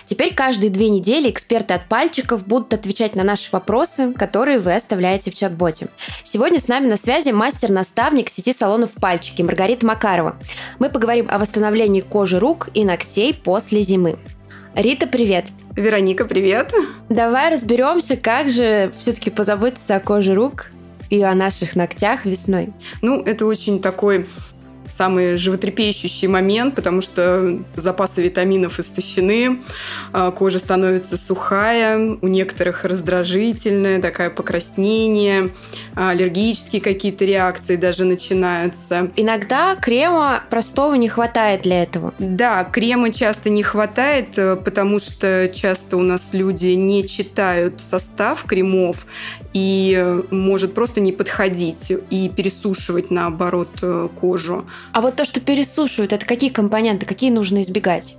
Теперь 0.07 0.33
каждые 0.33 0.71
две 0.71 0.89
недели 0.89 1.29
эксперты 1.29 1.75
от 1.75 1.87
пальчиков 1.87 2.47
будут 2.47 2.73
отвечать 2.73 3.15
на 3.15 3.21
наши 3.21 3.49
вопросы, 3.51 4.13
которые 4.13 4.57
вы 4.57 4.73
оставляете 4.73 5.29
в 5.29 5.35
чат-боте. 5.35 5.89
Сегодня 6.23 6.59
с 6.59 6.67
нами 6.67 6.87
на 6.87 6.97
связи 6.97 7.29
мастер-наставник 7.29 8.31
сети 8.31 8.51
салонов 8.51 8.93
пальчики 8.93 9.43
Маргарита 9.43 9.85
Макарова. 9.85 10.35
Мы 10.79 10.89
поговорим 10.89 11.27
о 11.29 11.37
восстановлении 11.37 12.01
кожи 12.01 12.39
рук 12.39 12.69
и 12.73 12.83
ногтей 12.83 13.35
после 13.35 13.83
зимы. 13.83 14.17
Рита, 14.73 15.05
привет! 15.05 15.49
Вероника, 15.75 16.25
привет! 16.25 16.73
Давай 17.09 17.53
разберемся, 17.53 18.17
как 18.17 18.49
же 18.49 18.91
все-таки 18.97 19.29
позаботиться 19.29 19.97
о 19.97 19.99
коже 19.99 20.33
рук 20.33 20.71
и 21.11 21.21
о 21.21 21.35
наших 21.35 21.75
ногтях 21.75 22.25
весной? 22.25 22.73
Ну, 23.01 23.21
это 23.21 23.45
очень 23.45 23.81
такой 23.81 24.25
самый 25.01 25.37
животрепещущий 25.37 26.27
момент, 26.27 26.75
потому 26.75 27.01
что 27.01 27.59
запасы 27.75 28.21
витаминов 28.21 28.79
истощены, 28.79 29.61
а, 30.13 30.31
кожа 30.31 30.59
становится 30.59 31.17
сухая, 31.17 32.17
у 32.21 32.27
некоторых 32.27 32.85
раздражительная, 32.85 34.01
такая 34.01 34.29
покраснение, 34.29 35.49
а, 35.95 36.11
аллергические 36.11 36.81
какие-то 36.81 37.25
реакции 37.25 37.77
даже 37.77 38.03
начинаются. 38.03 39.09
Иногда 39.15 39.75
крема 39.75 40.43
простого 40.49 40.95
не 40.95 41.09
хватает 41.09 41.63
для 41.63 41.83
этого. 41.83 42.13
Да, 42.19 42.63
крема 42.65 43.11
часто 43.11 43.49
не 43.49 43.63
хватает, 43.63 44.37
э, 44.37 44.55
потому 44.55 44.99
что 44.99 45.49
часто 45.53 45.97
у 45.97 46.03
нас 46.03 46.29
люди 46.33 46.67
не 46.67 47.07
читают 47.07 47.81
состав 47.81 48.43
кремов 48.43 49.05
и 49.53 49.95
э, 49.97 50.23
может 50.31 50.73
просто 50.73 51.01
не 51.01 51.11
подходить 51.11 51.91
и 52.09 52.29
пересушивать 52.29 53.11
наоборот 53.11 53.69
э, 53.81 54.07
кожу. 54.19 54.65
А 54.93 55.01
вот 55.01 55.15
то, 55.15 55.25
что 55.25 55.39
пересушивают, 55.41 56.13
это 56.13 56.25
какие 56.25 56.49
компоненты, 56.49 57.05
какие 57.05 57.31
нужно 57.31 57.61
избегать? 57.61 58.15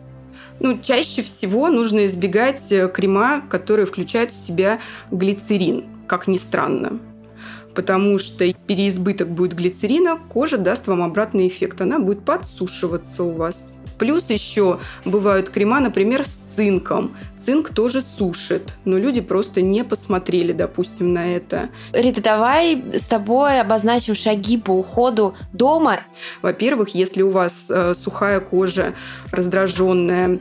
Ну, 0.60 0.78
чаще 0.80 1.22
всего 1.22 1.68
нужно 1.68 2.06
избегать 2.06 2.70
э, 2.70 2.88
крема, 2.88 3.42
которые 3.48 3.86
включают 3.86 4.30
в 4.30 4.46
себя 4.46 4.78
глицерин, 5.10 5.86
как 6.06 6.28
ни 6.28 6.36
странно. 6.36 6.98
Потому 7.74 8.18
что 8.18 8.52
переизбыток 8.52 9.30
будет 9.30 9.54
глицерина, 9.54 10.18
кожа 10.28 10.58
даст 10.58 10.86
вам 10.86 11.02
обратный 11.02 11.48
эффект. 11.48 11.80
Она 11.80 11.98
будет 11.98 12.24
подсушиваться 12.24 13.24
у 13.24 13.32
вас. 13.32 13.81
Плюс 13.98 14.30
еще 14.30 14.80
бывают 15.04 15.50
крема, 15.50 15.80
например, 15.80 16.24
с 16.24 16.42
цинком. 16.56 17.16
Цинк 17.44 17.70
тоже 17.70 18.02
сушит, 18.02 18.74
но 18.84 18.98
люди 18.98 19.20
просто 19.20 19.62
не 19.62 19.82
посмотрели, 19.84 20.52
допустим, 20.52 21.12
на 21.12 21.34
это. 21.34 21.70
Рита, 21.92 22.22
давай 22.22 22.84
с 22.92 23.06
тобой 23.08 23.60
обозначим 23.60 24.14
шаги 24.14 24.58
по 24.58 24.70
уходу 24.70 25.34
дома. 25.52 26.00
Во-первых, 26.40 26.90
если 26.90 27.22
у 27.22 27.30
вас 27.30 27.68
э, 27.68 27.94
сухая 27.94 28.38
кожа, 28.38 28.94
раздраженная, 29.32 30.38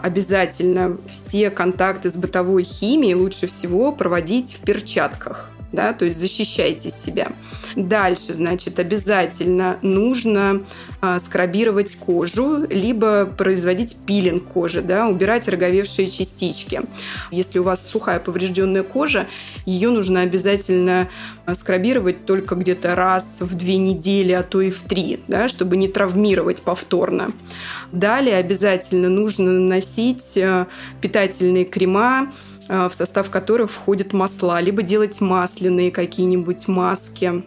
обязательно 0.00 0.98
все 1.12 1.50
контакты 1.50 2.10
с 2.10 2.14
бытовой 2.14 2.62
химией 2.62 3.14
лучше 3.14 3.46
всего 3.48 3.90
проводить 3.90 4.54
в 4.54 4.64
перчатках 4.64 5.50
да, 5.74 5.92
то 5.92 6.04
есть 6.04 6.18
защищайте 6.18 6.90
себя. 6.90 7.28
Дальше, 7.76 8.34
значит, 8.34 8.78
обязательно 8.78 9.78
нужно 9.82 10.62
а, 11.00 11.18
скрабировать 11.18 11.96
кожу, 11.96 12.66
либо 12.70 13.26
производить 13.26 13.96
пилинг 14.06 14.44
кожи, 14.44 14.80
да, 14.80 15.08
убирать 15.08 15.48
роговевшие 15.48 16.08
частички. 16.08 16.82
Если 17.30 17.58
у 17.58 17.64
вас 17.64 17.86
сухая 17.86 18.20
поврежденная 18.20 18.84
кожа, 18.84 19.26
ее 19.66 19.90
нужно 19.90 20.20
обязательно 20.20 21.08
а, 21.46 21.54
скрабировать 21.54 22.24
только 22.24 22.54
где-то 22.54 22.94
раз 22.94 23.38
в 23.40 23.54
две 23.54 23.76
недели, 23.76 24.32
а 24.32 24.42
то 24.42 24.60
и 24.60 24.70
в 24.70 24.84
три, 24.84 25.20
да, 25.28 25.48
чтобы 25.48 25.76
не 25.76 25.88
травмировать 25.88 26.62
повторно. 26.62 27.32
Далее 27.92 28.36
обязательно 28.36 29.08
нужно 29.08 29.50
наносить 29.50 30.38
а, 30.38 30.68
питательные 31.00 31.64
крема, 31.64 32.32
в 32.68 32.92
состав 32.92 33.30
которых 33.30 33.70
входят 33.70 34.12
масла, 34.12 34.60
либо 34.60 34.82
делать 34.82 35.20
масляные 35.20 35.90
какие-нибудь 35.90 36.66
маски. 36.68 37.44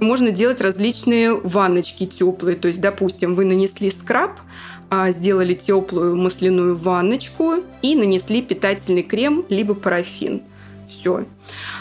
Можно 0.00 0.30
делать 0.30 0.60
различные 0.60 1.34
ванночки 1.34 2.06
теплые. 2.06 2.56
То 2.56 2.68
есть, 2.68 2.80
допустим, 2.80 3.34
вы 3.34 3.44
нанесли 3.44 3.90
скраб, 3.90 4.40
а, 4.88 5.10
сделали 5.10 5.54
теплую 5.54 6.16
масляную 6.16 6.76
ванночку 6.76 7.54
и 7.82 7.96
нанесли 7.96 8.40
питательный 8.42 9.02
крем, 9.02 9.44
либо 9.48 9.74
парафин. 9.74 10.42
Все. 10.88 11.24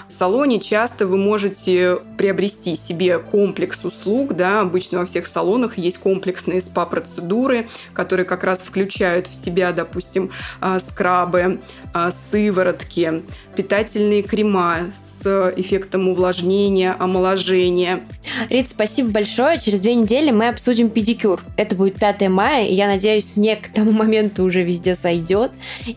В 0.07 0.11
салоне 0.11 0.59
часто 0.59 1.07
вы 1.07 1.17
можете 1.17 1.97
приобрести 2.17 2.75
себе 2.75 3.19
комплекс 3.19 3.83
услуг. 3.83 4.33
Да? 4.33 4.61
Обычно 4.61 4.99
во 4.99 5.05
всех 5.05 5.27
салонах 5.27 5.77
есть 5.77 5.97
комплексные 5.97 6.61
СПА-процедуры, 6.61 7.67
которые 7.93 8.25
как 8.25 8.43
раз 8.43 8.59
включают 8.59 9.27
в 9.27 9.33
себя, 9.33 9.71
допустим, 9.71 10.31
а, 10.61 10.79
скрабы, 10.79 11.59
а, 11.93 12.11
сыворотки, 12.31 13.23
питательные 13.55 14.21
крема 14.21 14.91
с 14.99 15.53
эффектом 15.55 16.09
увлажнения, 16.09 16.95
омоложения. 16.97 18.03
Рит, 18.49 18.69
спасибо 18.69 19.09
большое. 19.09 19.59
Через 19.59 19.81
две 19.81 19.95
недели 19.95 20.31
мы 20.31 20.49
обсудим 20.49 20.89
педикюр. 20.89 21.41
Это 21.57 21.75
будет 21.75 21.95
5 21.95 22.29
мая, 22.29 22.67
и 22.67 22.73
я 22.73 22.87
надеюсь, 22.87 23.33
снег 23.33 23.67
к 23.67 23.73
тому 23.73 23.91
моменту 23.91 24.43
уже 24.43 24.61
везде 24.61 24.95
сойдет, 24.95 25.51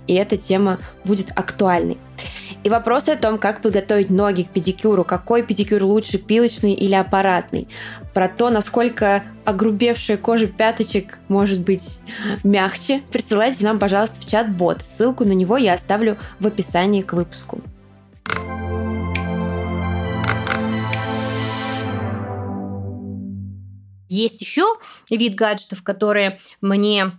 и 0.07 0.15
эта 0.15 0.37
тема 0.37 0.79
будет 1.05 1.31
актуальной. 1.35 1.99
И 2.65 2.71
вопросы 2.71 3.11
о 3.11 3.17
том, 3.17 3.39
как 3.39 3.63
подготовить 3.63 4.11
ноги 4.11 4.43
к 4.43 4.51
педикюру, 4.51 5.05
какой 5.05 5.43
педикюр 5.43 5.83
лучше, 5.85 6.19
пилочный 6.19 6.75
или 6.75 6.95
аппаратный, 6.95 7.69
про 8.13 8.29
то, 8.29 8.51
насколько 8.51 9.23
огрубевшая 9.45 10.19
кожа 10.19 10.49
пяточек 10.49 11.21
может 11.29 11.61
быть 11.61 12.01
мягче, 12.43 13.03
присылайте 13.13 13.65
нам, 13.65 13.79
пожалуйста, 13.79 14.21
в 14.21 14.27
чат-бот. 14.27 14.83
Ссылку 14.83 15.25
на 15.25 15.33
него 15.33 15.57
я 15.57 15.75
оставлю 15.75 16.19
в 16.41 16.47
описании 16.47 17.03
к 17.03 17.13
выпуску. 17.13 17.63
Есть 24.09 24.41
еще 24.41 24.65
вид 25.11 25.35
гаджетов, 25.35 25.83
которые 25.83 26.39
мне 26.61 27.13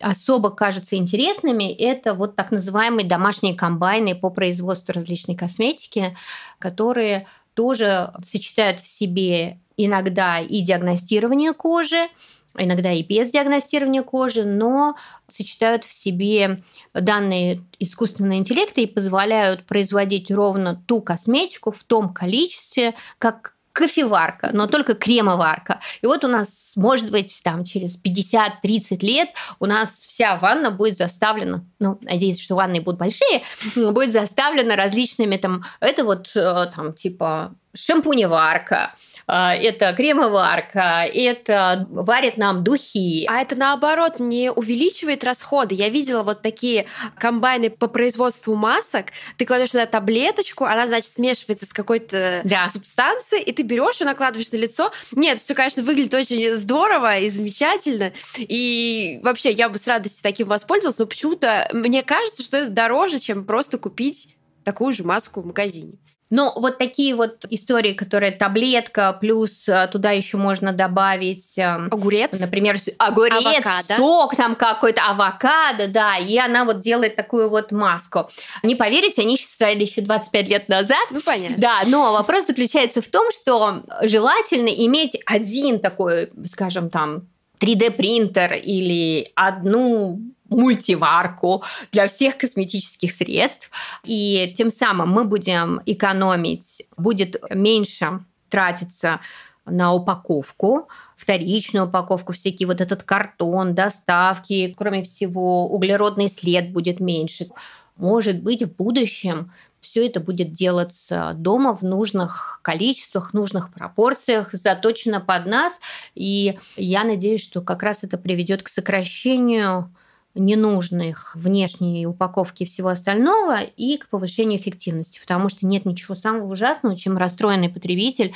особо 0.00 0.50
кажутся 0.50 0.96
интересными, 0.96 1.72
это 1.72 2.14
вот 2.14 2.36
так 2.36 2.50
называемые 2.50 3.06
домашние 3.06 3.54
комбайны 3.54 4.14
по 4.14 4.30
производству 4.30 4.92
различной 4.92 5.36
косметики, 5.36 6.16
которые 6.58 7.26
тоже 7.54 8.12
сочетают 8.22 8.80
в 8.80 8.86
себе 8.86 9.58
иногда 9.76 10.40
и 10.40 10.60
диагностирование 10.60 11.52
кожи, 11.52 12.08
иногда 12.56 12.92
и 12.92 13.02
без 13.02 13.30
диагностирования 13.30 14.02
кожи, 14.02 14.44
но 14.44 14.96
сочетают 15.28 15.84
в 15.84 15.92
себе 15.92 16.62
данные 16.92 17.62
искусственного 17.78 18.38
интеллекта 18.38 18.80
и 18.80 18.86
позволяют 18.86 19.64
производить 19.64 20.30
ровно 20.30 20.80
ту 20.86 21.00
косметику 21.00 21.72
в 21.72 21.82
том 21.82 22.12
количестве, 22.12 22.94
как 23.18 23.53
кофеварка, 23.74 24.50
но 24.52 24.68
только 24.68 24.94
кремоварка. 24.94 25.80
И 26.00 26.06
вот 26.06 26.24
у 26.24 26.28
нас, 26.28 26.72
может 26.76 27.10
быть, 27.10 27.40
там 27.42 27.64
через 27.64 27.98
50-30 28.00 29.04
лет 29.04 29.30
у 29.58 29.66
нас 29.66 29.90
вся 30.06 30.36
ванна 30.36 30.70
будет 30.70 30.96
заставлена, 30.96 31.64
ну, 31.80 31.98
надеюсь, 32.00 32.40
что 32.40 32.54
ванны 32.54 32.80
будут 32.80 33.00
большие, 33.00 33.42
будет 33.92 34.12
заставлена 34.12 34.76
различными 34.76 35.36
там, 35.36 35.64
это 35.80 36.04
вот 36.04 36.30
э, 36.36 36.66
там 36.74 36.94
типа 36.94 37.54
шампуневарка, 37.74 38.94
это 39.26 39.92
кремоварка, 39.94 41.04
это 41.12 41.86
варит 41.90 42.36
нам 42.36 42.62
духи. 42.62 43.26
А 43.28 43.40
это 43.40 43.56
наоборот 43.56 44.18
не 44.18 44.50
увеличивает 44.50 45.24
расходы. 45.24 45.74
Я 45.74 45.88
видела 45.88 46.22
вот 46.22 46.42
такие 46.42 46.86
комбайны 47.18 47.70
по 47.70 47.86
производству 47.86 48.54
масок. 48.54 49.06
Ты 49.38 49.46
кладешь 49.46 49.70
туда 49.70 49.86
таблеточку, 49.86 50.64
она, 50.64 50.86
значит, 50.86 51.12
смешивается 51.12 51.66
с 51.66 51.72
какой-то 51.72 52.42
да. 52.44 52.66
субстанцией, 52.66 53.42
и 53.42 53.52
ты 53.52 53.62
берешь 53.62 54.00
и 54.00 54.04
накладываешь 54.04 54.50
на 54.52 54.56
лицо. 54.56 54.92
Нет, 55.12 55.38
все, 55.38 55.54
конечно, 55.54 55.82
выглядит 55.82 56.14
очень 56.14 56.56
здорово 56.56 57.18
и 57.18 57.30
замечательно. 57.30 58.12
И 58.36 59.20
вообще, 59.22 59.50
я 59.50 59.68
бы 59.68 59.78
с 59.78 59.86
радостью 59.86 60.22
таким 60.22 60.48
воспользовалась, 60.48 60.98
но 60.98 61.06
почему-то 61.06 61.68
мне 61.72 62.02
кажется, 62.02 62.42
что 62.42 62.58
это 62.58 62.70
дороже, 62.70 63.18
чем 63.18 63.44
просто 63.44 63.78
купить 63.78 64.36
такую 64.64 64.92
же 64.92 65.04
маску 65.04 65.42
в 65.42 65.46
магазине. 65.46 65.98
Но 66.34 66.52
вот 66.56 66.78
такие 66.78 67.14
вот 67.14 67.44
истории, 67.48 67.92
которые 67.92 68.32
таблетка, 68.32 69.16
плюс 69.20 69.68
э, 69.68 69.86
туда 69.92 70.10
еще 70.10 70.36
можно 70.36 70.72
добавить... 70.72 71.52
Эм, 71.56 71.86
огурец. 71.92 72.40
Например, 72.40 72.76
огурец, 72.98 73.64
авокадо. 73.64 73.96
сок 73.96 74.34
там 74.34 74.56
какой-то, 74.56 75.02
авокадо, 75.02 75.86
да, 75.86 76.16
и 76.16 76.36
она 76.36 76.64
вот 76.64 76.80
делает 76.80 77.14
такую 77.14 77.48
вот 77.48 77.70
маску. 77.70 78.28
Не 78.64 78.74
поверите, 78.74 79.22
они 79.22 79.36
стояли 79.36 79.82
еще 79.82 80.00
25 80.00 80.48
лет 80.48 80.68
назад. 80.68 81.06
Ну, 81.12 81.20
понятно. 81.24 81.56
Да, 81.56 81.82
но 81.86 82.12
вопрос 82.12 82.48
заключается 82.48 83.00
в 83.00 83.06
том, 83.06 83.30
что 83.30 83.84
желательно 84.02 84.70
иметь 84.70 85.16
один 85.26 85.78
такой, 85.78 86.32
скажем, 86.46 86.90
там, 86.90 87.28
3D-принтер 87.60 88.54
или 88.54 89.30
одну 89.36 90.18
мультиварку 90.48 91.62
для 91.92 92.06
всех 92.06 92.38
косметических 92.38 93.12
средств. 93.12 93.70
И 94.04 94.54
тем 94.56 94.70
самым 94.70 95.10
мы 95.10 95.24
будем 95.24 95.80
экономить, 95.86 96.86
будет 96.96 97.36
меньше 97.50 98.24
тратиться 98.48 99.20
на 99.66 99.94
упаковку, 99.94 100.88
вторичную 101.16 101.86
упаковку, 101.86 102.32
всякий 102.32 102.66
вот 102.66 102.80
этот 102.80 103.02
картон, 103.02 103.74
доставки, 103.74 104.74
кроме 104.76 105.02
всего, 105.02 105.68
углеродный 105.68 106.28
след 106.28 106.72
будет 106.72 107.00
меньше. 107.00 107.48
Может 107.96 108.42
быть, 108.42 108.62
в 108.62 108.76
будущем 108.76 109.52
все 109.80 110.06
это 110.06 110.18
будет 110.18 110.52
делаться 110.52 111.32
дома 111.36 111.76
в 111.76 111.82
нужных 111.82 112.60
количествах, 112.62 113.32
нужных 113.34 113.72
пропорциях, 113.72 114.50
заточено 114.52 115.20
под 115.20 115.46
нас. 115.46 115.78
И 116.14 116.58
я 116.76 117.04
надеюсь, 117.04 117.42
что 117.42 117.60
как 117.60 117.82
раз 117.82 118.02
это 118.02 118.18
приведет 118.18 118.62
к 118.62 118.68
сокращению 118.68 119.94
ненужных 120.34 121.34
внешней 121.36 122.06
упаковки 122.06 122.64
и 122.64 122.66
всего 122.66 122.88
остального 122.88 123.62
и 123.62 123.96
к 123.98 124.08
повышению 124.08 124.58
эффективности, 124.58 125.20
потому 125.20 125.48
что 125.48 125.66
нет 125.66 125.84
ничего 125.84 126.14
самого 126.14 126.50
ужасного, 126.50 126.96
чем 126.96 127.16
расстроенный 127.16 127.68
потребитель 127.68 128.34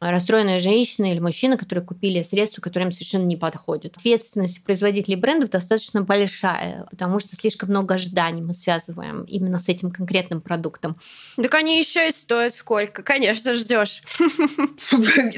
расстроенная 0.00 0.60
женщина 0.60 1.12
или 1.12 1.18
мужчина, 1.18 1.58
которые 1.58 1.84
купили 1.84 2.22
средства, 2.22 2.62
которые 2.62 2.86
им 2.86 2.92
совершенно 2.92 3.24
не 3.24 3.36
подходят. 3.36 3.96
Ответственность 3.96 4.64
производителей 4.64 5.16
брендов 5.16 5.50
достаточно 5.50 6.00
большая, 6.00 6.86
потому 6.90 7.20
что 7.20 7.36
слишком 7.36 7.68
много 7.68 7.94
ожиданий 7.94 8.40
мы 8.40 8.54
связываем 8.54 9.24
именно 9.24 9.58
с 9.58 9.68
этим 9.68 9.90
конкретным 9.90 10.40
продуктом. 10.40 10.96
Так 11.36 11.54
они 11.54 11.78
еще 11.78 12.08
и 12.08 12.12
стоят 12.12 12.54
сколько? 12.54 13.02
Конечно, 13.02 13.54
ждешь. 13.54 14.02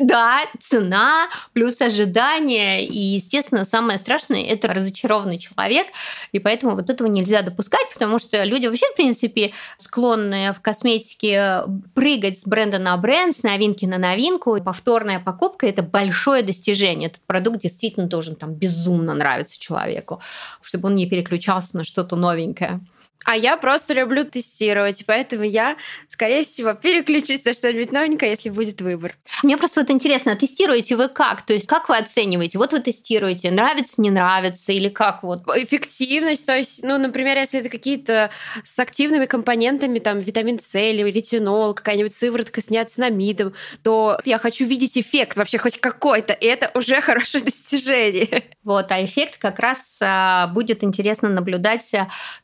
Да, 0.00 0.40
цена 0.58 1.28
плюс 1.52 1.80
ожидания. 1.80 2.84
И, 2.86 2.98
естественно, 2.98 3.64
самое 3.64 3.98
страшное– 3.98 4.42
это 4.46 4.68
разочарованный 4.68 5.38
человек. 5.38 5.86
И 6.32 6.38
поэтому 6.38 6.74
вот 6.76 6.88
этого 6.90 7.08
нельзя 7.08 7.42
допускать, 7.42 7.86
потому 7.92 8.18
что 8.18 8.42
люди 8.44 8.66
вообще, 8.66 8.86
в 8.92 8.96
принципе, 8.96 9.52
склонны 9.78 10.52
в 10.52 10.60
косметике 10.60 11.62
прыгать 11.94 12.40
с 12.40 12.44
бренда 12.46 12.78
на 12.78 12.96
бренд, 12.96 13.36
с 13.36 13.42
новинки 13.42 13.84
на 13.84 13.98
новинку, 13.98 14.51
повторная 14.60 15.20
покупка– 15.20 15.66
это 15.68 15.82
большое 15.82 16.42
достижение. 16.42 17.08
Этот 17.08 17.22
продукт 17.22 17.60
действительно 17.60 18.06
должен 18.06 18.34
там 18.34 18.54
безумно 18.54 19.14
нравиться 19.14 19.58
человеку, 19.58 20.20
чтобы 20.60 20.88
он 20.88 20.96
не 20.96 21.06
переключался 21.06 21.76
на 21.76 21.84
что-то 21.84 22.16
новенькое. 22.16 22.80
А 23.24 23.36
я 23.36 23.56
просто 23.56 23.94
люблю 23.94 24.24
тестировать, 24.24 25.04
поэтому 25.06 25.44
я, 25.44 25.76
скорее 26.08 26.44
всего, 26.44 26.74
переключусь 26.74 27.44
на 27.44 27.52
что-нибудь 27.52 27.92
новенькое, 27.92 28.32
если 28.32 28.50
будет 28.50 28.80
выбор. 28.80 29.14
Мне 29.42 29.56
просто 29.56 29.80
вот 29.80 29.90
интересно, 29.90 30.34
тестируете 30.36 30.96
вы 30.96 31.08
как? 31.08 31.42
То 31.42 31.52
есть 31.52 31.66
как 31.66 31.88
вы 31.88 31.98
оцениваете? 31.98 32.58
Вот 32.58 32.72
вы 32.72 32.80
тестируете, 32.80 33.50
нравится, 33.50 33.94
не 33.98 34.10
нравится, 34.10 34.72
или 34.72 34.88
как 34.88 35.22
вот? 35.22 35.42
Эффективность, 35.56 36.46
то 36.46 36.56
есть, 36.56 36.82
ну, 36.82 36.98
например, 36.98 37.36
если 37.36 37.60
это 37.60 37.68
какие-то 37.68 38.30
с 38.64 38.78
активными 38.78 39.26
компонентами, 39.26 39.98
там, 39.98 40.20
витамин 40.20 40.58
С 40.60 40.78
или 40.78 41.02
ретинол, 41.02 41.74
какая-нибудь 41.74 42.14
сыворотка 42.14 42.60
с 42.60 42.70
неоцинамидом, 42.70 43.54
то 43.82 44.18
я 44.24 44.38
хочу 44.38 44.64
видеть 44.64 44.98
эффект 44.98 45.36
вообще 45.36 45.58
хоть 45.58 45.78
какой-то, 45.78 46.32
и 46.32 46.46
это 46.46 46.70
уже 46.74 47.00
хорошее 47.00 47.44
достижение. 47.44 48.44
Вот, 48.64 48.90
а 48.90 49.04
эффект 49.04 49.38
как 49.38 49.58
раз 49.58 49.78
а, 50.00 50.48
будет 50.48 50.82
интересно 50.82 51.28
наблюдать, 51.28 51.90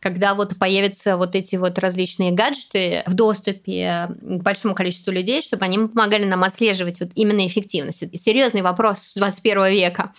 когда 0.00 0.34
вот 0.34 0.58
по 0.58 0.67
появятся 0.68 1.16
вот 1.16 1.34
эти 1.34 1.56
вот 1.56 1.78
различные 1.78 2.30
гаджеты 2.30 3.02
в 3.06 3.14
доступе 3.14 4.08
к 4.20 4.42
большому 4.42 4.74
количеству 4.74 5.10
людей, 5.10 5.40
чтобы 5.40 5.64
они 5.64 5.78
помогали 5.78 6.24
нам 6.24 6.44
отслеживать 6.44 7.00
вот 7.00 7.08
именно 7.14 7.46
эффективность. 7.46 8.02
Это 8.02 8.18
серьезный 8.18 8.60
вопрос 8.60 9.14
21 9.16 9.68
века. 9.68 10.12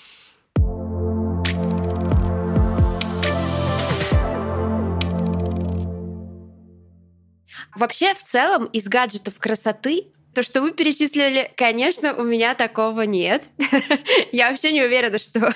Вообще, 7.75 8.15
в 8.15 8.23
целом, 8.23 8.65
из 8.65 8.87
гаджетов 8.87 9.37
красоты 9.37 10.07
то, 10.33 10.43
что 10.43 10.61
вы 10.61 10.71
перечислили, 10.71 11.51
конечно, 11.55 12.13
у 12.15 12.23
меня 12.23 12.53
такого 12.53 13.01
нет. 13.01 13.43
Я 14.31 14.51
вообще 14.51 14.71
не 14.71 14.83
уверена, 14.83 15.17
что 15.17 15.53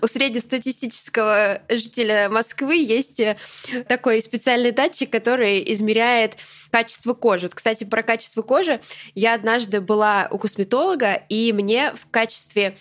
у 0.00 0.06
среднестатистического 0.06 1.62
жителя 1.68 2.28
Москвы 2.30 2.76
есть 2.76 3.20
э, 3.20 3.36
такой 3.86 4.22
специальный 4.22 4.70
датчик, 4.70 5.10
который 5.10 5.62
измеряет 5.72 6.38
качество 6.70 7.12
кожи. 7.14 7.48
Кстати, 7.48 7.84
про 7.84 8.02
качество 8.02 8.42
кожи 8.42 8.80
я 9.14 9.34
однажды 9.34 9.80
была 9.80 10.28
у 10.30 10.38
косметолога, 10.38 11.14
и 11.28 11.52
мне 11.52 11.92
в 11.94 12.10
качестве 12.10 12.76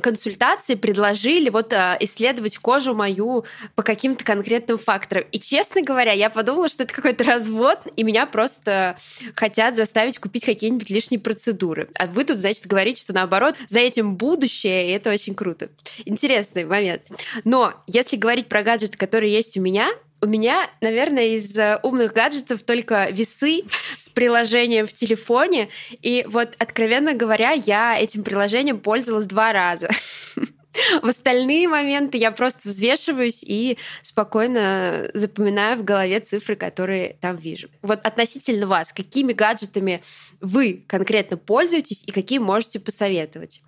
консультации 0.00 0.74
предложили 0.74 1.50
вот 1.50 1.72
а, 1.72 1.96
исследовать 2.00 2.58
кожу 2.58 2.94
мою 2.94 3.44
по 3.74 3.82
каким-то 3.82 4.24
конкретным 4.24 4.76
факторам. 4.76 5.24
И, 5.30 5.38
честно 5.38 5.82
говоря, 5.82 6.12
я 6.12 6.30
подумала, 6.30 6.68
что 6.68 6.82
это 6.82 6.94
какой-то 6.94 7.24
развод, 7.24 7.78
и 7.96 8.02
меня 8.02 8.26
просто 8.26 8.98
хотят 9.36 9.76
заставить 9.76 10.18
купить 10.18 10.44
какие-нибудь 10.44 10.90
лишние 10.90 11.20
процедуры. 11.20 11.88
А 11.94 12.06
вы 12.06 12.24
тут, 12.24 12.36
значит, 12.36 12.66
говорите, 12.66 13.02
что 13.02 13.12
наоборот, 13.12 13.56
за 13.68 13.80
этим 13.80 14.16
будущее, 14.16 14.88
и 14.88 14.92
это 14.92 15.10
очень 15.10 15.34
круто. 15.34 15.70
Интересный 16.04 16.64
момент. 16.64 17.02
Но 17.44 17.74
если 17.86 18.16
говорить 18.16 18.48
про 18.48 18.62
гаджеты, 18.62 18.98
которые 18.98 19.32
есть 19.32 19.56
у 19.56 19.60
меня, 19.60 19.88
у 20.24 20.26
меня, 20.26 20.70
наверное, 20.80 21.26
из 21.36 21.56
э, 21.58 21.78
умных 21.82 22.14
гаджетов 22.14 22.62
только 22.62 23.10
весы 23.10 23.64
с 23.98 24.08
приложением 24.08 24.86
в 24.86 24.94
телефоне. 24.94 25.68
И 26.00 26.24
вот, 26.26 26.54
откровенно 26.58 27.12
говоря, 27.12 27.50
я 27.50 27.98
этим 27.98 28.24
приложением 28.24 28.80
пользовалась 28.80 29.26
два 29.26 29.52
раза. 29.52 29.90
В 31.02 31.06
остальные 31.06 31.68
моменты 31.68 32.18
я 32.18 32.32
просто 32.32 32.68
взвешиваюсь 32.68 33.44
и 33.44 33.78
спокойно 34.02 35.08
запоминаю 35.14 35.78
в 35.78 35.84
голове 35.84 36.18
цифры, 36.18 36.56
которые 36.56 37.16
там 37.20 37.36
вижу. 37.36 37.68
Вот 37.80 38.00
относительно 38.04 38.66
вас, 38.66 38.92
какими 38.92 39.32
гаджетами 39.32 40.02
вы 40.40 40.84
конкретно 40.88 41.36
пользуетесь 41.36 42.02
и 42.04 42.10
какие 42.10 42.38
можете 42.38 42.80
посоветовать? 42.80 43.62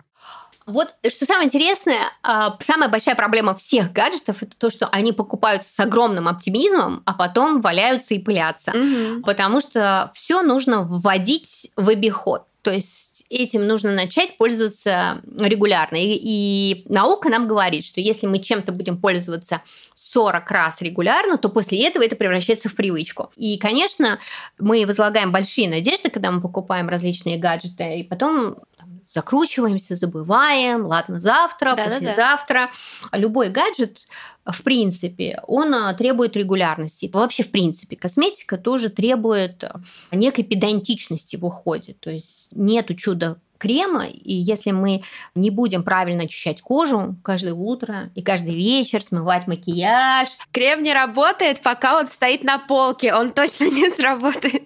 Вот 0.67 0.93
что 1.07 1.25
самое 1.25 1.45
интересное, 1.45 2.11
а, 2.23 2.57
самая 2.61 2.89
большая 2.89 3.15
проблема 3.15 3.55
всех 3.55 3.93
гаджетов 3.93 4.43
это 4.43 4.51
то, 4.57 4.69
что 4.69 4.87
они 4.87 5.13
покупаются 5.13 5.73
с 5.73 5.79
огромным 5.79 6.27
оптимизмом, 6.27 7.03
а 7.05 7.13
потом 7.13 7.61
валяются 7.61 8.13
и 8.13 8.19
пылятся. 8.19 8.71
Угу. 8.71 9.21
Потому 9.23 9.61
что 9.61 10.11
все 10.13 10.41
нужно 10.41 10.83
вводить 10.83 11.71
в 11.77 11.89
обиход. 11.89 12.43
То 12.63 12.71
есть 12.71 13.23
этим 13.29 13.65
нужно 13.65 13.93
начать 13.93 14.37
пользоваться 14.37 15.21
регулярно. 15.39 15.95
И, 15.95 16.19
и 16.21 16.85
наука 16.89 17.29
нам 17.29 17.47
говорит, 17.47 17.85
что 17.85 18.01
если 18.01 18.27
мы 18.27 18.39
чем-то 18.39 18.73
будем 18.73 18.97
пользоваться 18.99 19.61
40 19.95 20.49
раз 20.51 20.81
регулярно, 20.81 21.37
то 21.37 21.49
после 21.49 21.85
этого 21.85 22.03
это 22.03 22.15
превращается 22.15 22.69
в 22.69 22.75
привычку. 22.75 23.31
И, 23.35 23.57
конечно, 23.57 24.19
мы 24.57 24.85
возлагаем 24.85 25.31
большие 25.31 25.69
надежды, 25.69 26.09
когда 26.09 26.31
мы 26.31 26.41
покупаем 26.41 26.87
различные 26.87 27.37
гаджеты, 27.37 27.99
и 27.99 28.03
потом 28.03 28.57
закручиваемся, 29.07 29.95
забываем, 29.95 30.85
ладно, 30.85 31.19
завтра, 31.19 31.73
да, 31.75 31.85
послезавтра. 31.85 32.59
Да, 32.59 33.09
да. 33.11 33.17
Любой 33.17 33.49
гаджет, 33.49 34.05
в 34.45 34.61
принципе, 34.63 35.41
он 35.47 35.73
а, 35.73 35.93
требует 35.93 36.35
регулярности. 36.35 37.09
Вообще, 37.11 37.43
в 37.43 37.51
принципе, 37.51 37.95
косметика 37.95 38.57
тоже 38.57 38.89
требует 38.89 39.63
некой 40.11 40.43
педантичности 40.43 41.35
в 41.35 41.45
уходе. 41.45 41.95
То 41.99 42.09
есть 42.09 42.49
нету 42.51 42.95
чуда 42.95 43.39
крема, 43.57 44.05
и 44.05 44.33
если 44.33 44.71
мы 44.71 45.01
не 45.35 45.49
будем 45.49 45.83
правильно 45.83 46.23
очищать 46.23 46.61
кожу 46.61 47.15
каждое 47.23 47.53
утро 47.53 48.11
и 48.15 48.21
каждый 48.21 48.55
вечер, 48.55 49.03
смывать 49.03 49.47
макияж. 49.47 50.29
Крем 50.51 50.83
не 50.83 50.93
работает, 50.93 51.61
пока 51.61 51.99
он 51.99 52.07
стоит 52.07 52.43
на 52.43 52.59
полке, 52.59 53.13
он 53.13 53.31
точно 53.31 53.65
не 53.65 53.89
сработает. 53.89 54.63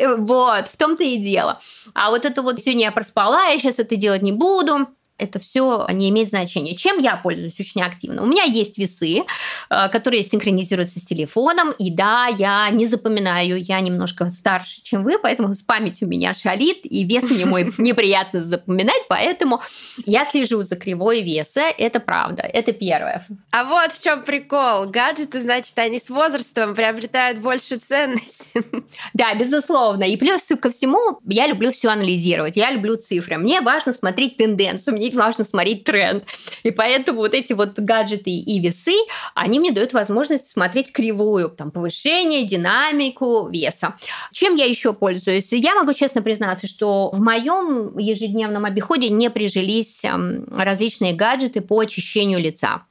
Вот, 0.00 0.68
в 0.68 0.76
том-то 0.76 1.02
и 1.04 1.16
дело. 1.16 1.60
А 1.94 2.10
вот 2.10 2.24
это 2.24 2.42
вот 2.42 2.60
сегодня 2.60 2.84
я 2.84 2.92
проспала, 2.92 3.44
я 3.48 3.58
сейчас 3.58 3.78
это 3.78 3.96
делать 3.96 4.22
не 4.22 4.32
буду 4.32 4.88
это 5.20 5.38
все 5.38 5.86
не 5.92 6.10
имеет 6.10 6.30
значения. 6.30 6.74
Чем 6.76 6.98
я 6.98 7.16
пользуюсь 7.16 7.58
очень 7.60 7.82
активно? 7.82 8.22
У 8.22 8.26
меня 8.26 8.44
есть 8.44 8.78
весы, 8.78 9.24
э, 9.70 9.88
которые 9.88 10.22
синхронизируются 10.22 10.98
с 11.00 11.04
телефоном, 11.04 11.72
и 11.72 11.90
да, 11.90 12.26
я 12.26 12.70
не 12.70 12.86
запоминаю, 12.86 13.62
я 13.62 13.80
немножко 13.80 14.30
старше, 14.30 14.82
чем 14.82 15.04
вы, 15.04 15.18
поэтому 15.18 15.54
с 15.54 15.62
памятью 15.62 16.08
у 16.08 16.10
меня 16.10 16.34
шалит, 16.34 16.80
и 16.84 17.04
вес 17.04 17.30
мне 17.30 17.46
мой 17.46 17.72
неприятно 17.78 18.42
запоминать, 18.42 19.02
поэтому 19.08 19.60
я 20.06 20.24
слежу 20.24 20.62
за 20.62 20.76
кривой 20.76 21.22
веса, 21.22 21.62
это 21.78 22.00
правда, 22.00 22.42
это 22.42 22.72
первое. 22.72 23.26
А 23.50 23.64
вот 23.64 23.92
в 23.92 24.02
чем 24.02 24.22
прикол. 24.22 24.86
Гаджеты, 24.86 25.40
значит, 25.40 25.78
они 25.78 25.98
с 25.98 26.10
возрастом 26.10 26.74
приобретают 26.74 27.38
больше 27.38 27.76
ценности. 27.76 28.50
Да, 29.12 29.34
безусловно. 29.34 30.04
И 30.04 30.16
плюс 30.16 30.42
ко 30.60 30.70
всему, 30.70 31.20
я 31.26 31.46
люблю 31.46 31.70
все 31.70 31.88
анализировать, 31.88 32.56
я 32.56 32.70
люблю 32.70 32.96
цифры. 32.96 33.38
Мне 33.38 33.60
важно 33.60 33.92
смотреть 33.92 34.36
тенденцию, 34.36 34.94
мне 34.94 35.09
важно 35.14 35.44
смотреть 35.44 35.84
тренд. 35.84 36.24
И 36.62 36.70
поэтому 36.70 37.20
вот 37.20 37.34
эти 37.34 37.52
вот 37.52 37.78
гаджеты 37.78 38.30
и 38.30 38.60
весы, 38.60 38.94
они 39.34 39.58
мне 39.58 39.72
дают 39.72 39.92
возможность 39.92 40.50
смотреть 40.50 40.92
кривую, 40.92 41.50
там, 41.50 41.70
повышение, 41.70 42.46
динамику 42.46 43.48
веса. 43.48 43.96
Чем 44.32 44.54
я 44.54 44.64
еще 44.64 44.92
пользуюсь? 44.92 45.48
Я 45.52 45.74
могу 45.74 45.92
честно 45.94 46.22
признаться, 46.22 46.66
что 46.66 47.10
в 47.10 47.20
моем 47.20 47.96
ежедневном 47.98 48.64
обиходе 48.64 49.08
не 49.08 49.30
прижились 49.30 50.02
различные 50.50 51.14
гаджеты 51.14 51.60
по 51.60 51.80
очищению 51.80 52.40
лица 52.40 52.82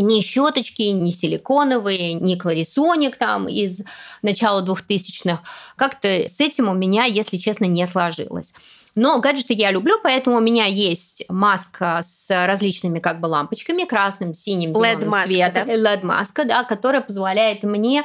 ни 0.00 0.20
щеточки, 0.20 0.82
ни 0.82 1.10
силиконовые, 1.10 2.14
ни 2.14 2.34
кларисоник 2.34 3.16
там 3.16 3.48
из 3.48 3.80
начала 4.22 4.64
2000-х. 4.64 5.42
Как-то 5.76 6.08
с 6.08 6.40
этим 6.40 6.68
у 6.68 6.74
меня, 6.74 7.04
если 7.04 7.36
честно, 7.36 7.64
не 7.64 7.86
сложилось. 7.86 8.52
Но 8.94 9.20
гаджеты 9.20 9.54
я 9.54 9.70
люблю, 9.70 9.98
поэтому 10.02 10.36
у 10.36 10.40
меня 10.40 10.66
есть 10.66 11.24
маска 11.28 12.02
с 12.04 12.46
различными 12.46 12.98
как 12.98 13.20
бы 13.20 13.26
лампочками, 13.26 13.84
красным, 13.84 14.34
синим. 14.34 14.72
Да? 14.72 15.64
LED-маска, 15.64 16.44
да, 16.44 16.64
которая 16.64 17.00
позволяет 17.00 17.62
мне 17.62 18.04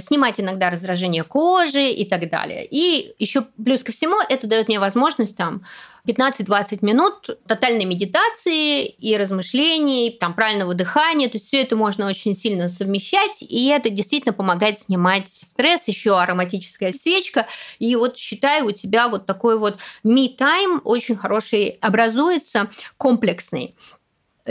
снимать 0.00 0.40
иногда 0.40 0.70
раздражение 0.70 1.22
кожи 1.22 1.90
и 1.90 2.04
так 2.04 2.28
далее. 2.30 2.66
И 2.68 3.14
еще 3.18 3.46
плюс 3.62 3.82
ко 3.82 3.92
всему 3.92 4.16
это 4.28 4.46
дает 4.46 4.68
мне 4.68 4.80
возможность 4.80 5.36
там 5.36 5.62
15-20 6.06 6.78
минут 6.82 7.38
тотальной 7.46 7.84
медитации 7.84 8.86
и 8.86 9.16
размышлений, 9.16 10.16
там, 10.18 10.34
правильного 10.34 10.74
дыхания. 10.74 11.28
То 11.28 11.36
есть 11.36 11.46
все 11.48 11.62
это 11.62 11.76
можно 11.76 12.06
очень 12.06 12.34
сильно 12.34 12.68
совмещать, 12.68 13.42
и 13.42 13.68
это 13.68 13.90
действительно 13.90 14.32
помогает 14.32 14.78
снимать 14.78 15.28
стресс, 15.28 15.82
еще 15.86 16.18
ароматическая 16.18 16.92
свечка. 16.92 17.46
И 17.78 17.94
вот 17.96 18.16
считаю, 18.16 18.66
у 18.66 18.72
тебя 18.72 19.08
вот 19.08 19.26
такой 19.26 19.58
вот 19.58 19.78
me-time 20.04 20.80
очень 20.84 21.16
хороший 21.16 21.78
образуется, 21.80 22.70
комплексный. 22.96 23.74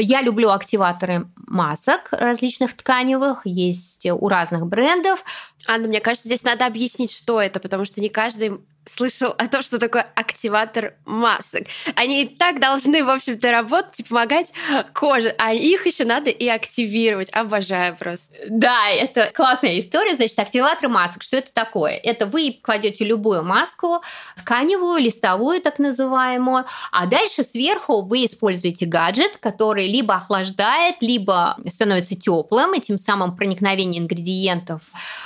Я 0.01 0.21
люблю 0.21 0.49
активаторы 0.49 1.27
масок 1.35 2.07
различных 2.11 2.75
тканевых, 2.75 3.41
есть 3.43 4.05
у 4.05 4.29
разных 4.29 4.65
брендов. 4.65 5.23
Анна, 5.67 5.89
мне 5.89 5.99
кажется, 5.99 6.29
здесь 6.29 6.43
надо 6.43 6.65
объяснить, 6.65 7.11
что 7.11 7.41
это, 7.41 7.59
потому 7.59 7.83
что 7.83 7.99
не 7.99 8.07
каждый 8.07 8.61
слышал 8.89 9.33
о 9.37 9.47
том, 9.47 9.61
что 9.61 9.79
такое 9.79 10.07
активатор 10.15 10.95
масок. 11.05 11.63
Они 11.95 12.23
и 12.23 12.25
так 12.25 12.59
должны, 12.59 13.03
в 13.03 13.09
общем-то, 13.09 13.51
работать 13.51 13.99
и 13.99 14.03
помогать 14.03 14.53
коже, 14.93 15.33
а 15.37 15.53
их 15.53 15.85
еще 15.85 16.05
надо 16.05 16.29
и 16.29 16.47
активировать. 16.47 17.29
Обожаю 17.31 17.95
просто. 17.95 18.35
Да, 18.47 18.89
это 18.89 19.31
классная 19.33 19.79
история. 19.79 20.15
Значит, 20.15 20.39
активатор 20.39 20.89
масок. 20.89 21.23
Что 21.23 21.37
это 21.37 21.53
такое? 21.53 21.93
Это 21.93 22.25
вы 22.25 22.59
кладете 22.61 23.05
любую 23.05 23.43
маску, 23.43 24.01
тканевую, 24.37 25.01
листовую 25.01 25.61
так 25.61 25.79
называемую, 25.79 26.65
а 26.91 27.05
дальше 27.05 27.43
сверху 27.43 28.01
вы 28.01 28.25
используете 28.25 28.85
гаджет, 28.85 29.37
который 29.39 29.87
либо 29.87 30.15
охлаждает, 30.15 30.97
либо 31.01 31.57
становится 31.67 32.15
теплым, 32.15 32.73
и 32.73 32.81
тем 32.81 32.97
самым 32.97 33.35
проникновение 33.35 34.01
ингредиентов 34.01 34.81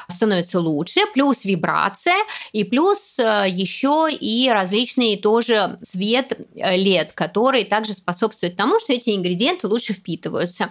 становится 0.08 0.60
лучше, 0.60 1.02
плюс 1.14 1.46
вибрация, 1.46 2.16
и 2.52 2.64
плюс 2.64 3.00
э, 3.18 3.46
еще 3.54 4.08
и 4.12 4.50
различные 4.50 5.18
тоже 5.18 5.80
цвет 5.84 6.40
э, 6.56 6.78
который 7.14 7.64
также 7.64 7.94
способствует 7.94 8.56
тому, 8.56 8.80
что 8.80 8.94
эти 8.94 9.12
ингредиенты 9.12 9.68
лучше 9.68 9.94
впитываются. 9.94 10.70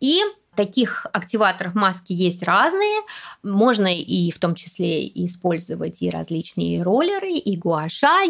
И 0.00 0.22
Таких 0.58 1.06
активаторов 1.12 1.76
маски 1.76 2.12
есть 2.12 2.42
разные. 2.42 3.02
Можно 3.44 3.96
и 3.96 4.32
в 4.32 4.40
том 4.40 4.56
числе 4.56 5.06
использовать 5.06 6.02
и 6.02 6.10
различные 6.10 6.82
роллеры, 6.82 7.30
и 7.30 7.56
гуаша. 7.56 8.24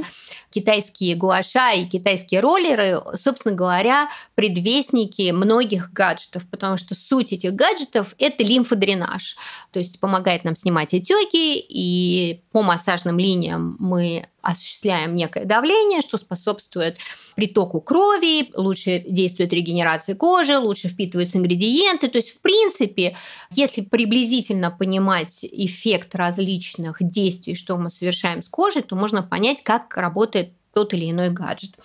Китайские 0.50 1.14
гуаша 1.14 1.70
и 1.70 1.86
китайские 1.86 2.40
роллеры, 2.40 3.00
собственно 3.14 3.54
говоря, 3.54 4.10
предвестники 4.34 5.30
многих 5.30 5.90
гаджетов, 5.94 6.46
потому 6.50 6.76
что 6.76 6.94
суть 6.94 7.32
этих 7.32 7.54
гаджетов– 7.54 8.14
это 8.18 8.44
лимфодренаж. 8.44 9.36
То 9.72 9.78
есть 9.78 9.98
помогает 9.98 10.44
нам 10.44 10.54
снимать 10.54 10.92
отеки, 10.92 11.64
и 11.66 12.42
по 12.52 12.62
массажным 12.62 13.18
линиям 13.18 13.76
мы 13.78 14.28
осуществляем 14.42 15.14
некое 15.14 15.44
давление, 15.44 16.00
что 16.00 16.18
способствует 16.18 16.98
притоку 17.34 17.80
крови, 17.80 18.50
лучше 18.54 19.04
действует 19.06 19.52
регенерация 19.52 20.14
кожи, 20.14 20.56
лучше 20.58 20.88
впитываются 20.88 21.38
ингредиенты. 21.38 22.08
То 22.08 22.18
есть, 22.18 22.30
в 22.30 22.40
принципе, 22.40 23.16
если 23.50 23.82
приблизительно 23.82 24.70
понимать 24.70 25.38
эффект 25.42 26.14
различных 26.14 26.96
действий, 27.00 27.54
что 27.54 27.76
мы 27.76 27.90
совершаем 27.90 28.42
с 28.42 28.48
кожей, 28.48 28.82
то 28.82 28.96
можно 28.96 29.22
понять, 29.22 29.62
как 29.62 29.96
работает 29.96 30.52
тот 30.72 30.94
или 30.94 31.10
иной 31.10 31.30
гаджет. 31.30 31.78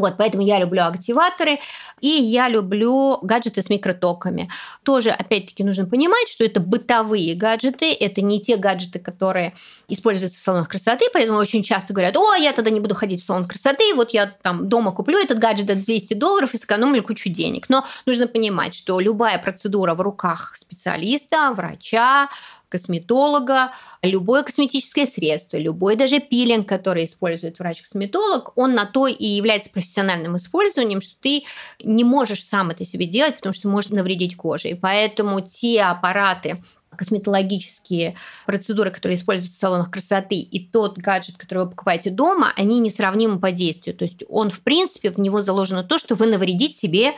Вот, 0.00 0.14
поэтому 0.18 0.42
я 0.42 0.58
люблю 0.58 0.84
активаторы, 0.84 1.60
и 2.00 2.08
я 2.08 2.48
люблю 2.48 3.18
гаджеты 3.22 3.62
с 3.62 3.70
микротоками. 3.70 4.50
Тоже, 4.82 5.10
опять-таки, 5.10 5.64
нужно 5.64 5.86
понимать, 5.86 6.28
что 6.28 6.44
это 6.44 6.60
бытовые 6.60 7.34
гаджеты, 7.34 7.92
это 7.92 8.20
не 8.20 8.40
те 8.40 8.56
гаджеты, 8.56 8.98
которые 8.98 9.54
используются 9.88 10.40
в 10.40 10.42
салонах 10.42 10.68
красоты, 10.68 11.06
поэтому 11.12 11.38
очень 11.38 11.62
часто 11.62 11.92
говорят, 11.92 12.16
о, 12.16 12.34
я 12.34 12.52
тогда 12.52 12.70
не 12.70 12.80
буду 12.80 12.94
ходить 12.94 13.22
в 13.22 13.24
салон 13.24 13.46
красоты, 13.46 13.94
вот 13.94 14.10
я 14.10 14.26
там 14.26 14.68
дома 14.68 14.92
куплю 14.92 15.18
этот 15.18 15.38
гаджет 15.38 15.66
за 15.66 15.76
200 15.76 16.14
долларов 16.14 16.54
и 16.54 16.58
сэкономлю 16.58 17.02
кучу 17.02 17.28
денег. 17.28 17.68
Но 17.68 17.84
нужно 18.06 18.26
понимать, 18.26 18.74
что 18.74 18.98
любая 19.00 19.38
процедура 19.38 19.94
в 19.94 20.00
руках 20.00 20.56
специалиста, 20.56 21.52
врача, 21.52 22.28
косметолога, 22.68 23.72
любое 24.02 24.42
косметическое 24.42 25.06
средство, 25.06 25.56
любой 25.56 25.96
даже 25.96 26.20
пилинг, 26.20 26.68
который 26.68 27.04
использует 27.04 27.58
врач-косметолог, 27.58 28.56
он 28.56 28.74
на 28.74 28.86
то 28.86 29.06
и 29.06 29.26
является 29.26 29.70
профессиональным 29.70 30.36
использованием, 30.36 31.00
что 31.00 31.14
ты 31.20 31.44
не 31.82 32.04
можешь 32.04 32.44
сам 32.44 32.70
это 32.70 32.84
себе 32.84 33.06
делать, 33.06 33.36
потому 33.36 33.52
что 33.52 33.68
может 33.68 33.90
навредить 33.90 34.36
коже. 34.36 34.70
И 34.70 34.74
поэтому 34.74 35.40
те 35.40 35.82
аппараты, 35.82 36.62
косметологические 36.96 38.16
процедуры, 38.46 38.90
которые 38.90 39.16
используются 39.16 39.56
в 39.56 39.60
салонах 39.60 39.90
красоты, 39.90 40.36
и 40.36 40.64
тот 40.64 40.96
гаджет, 40.98 41.36
который 41.36 41.64
вы 41.64 41.70
покупаете 41.70 42.10
дома, 42.10 42.52
они 42.56 42.78
несравнимы 42.78 43.38
по 43.38 43.52
действию. 43.52 43.96
То 43.96 44.04
есть 44.04 44.24
он, 44.28 44.50
в 44.50 44.60
принципе, 44.60 45.10
в 45.10 45.18
него 45.18 45.42
заложено 45.42 45.84
то, 45.84 45.98
что 45.98 46.14
вы 46.14 46.26
навредить 46.26 46.76
себе 46.76 47.14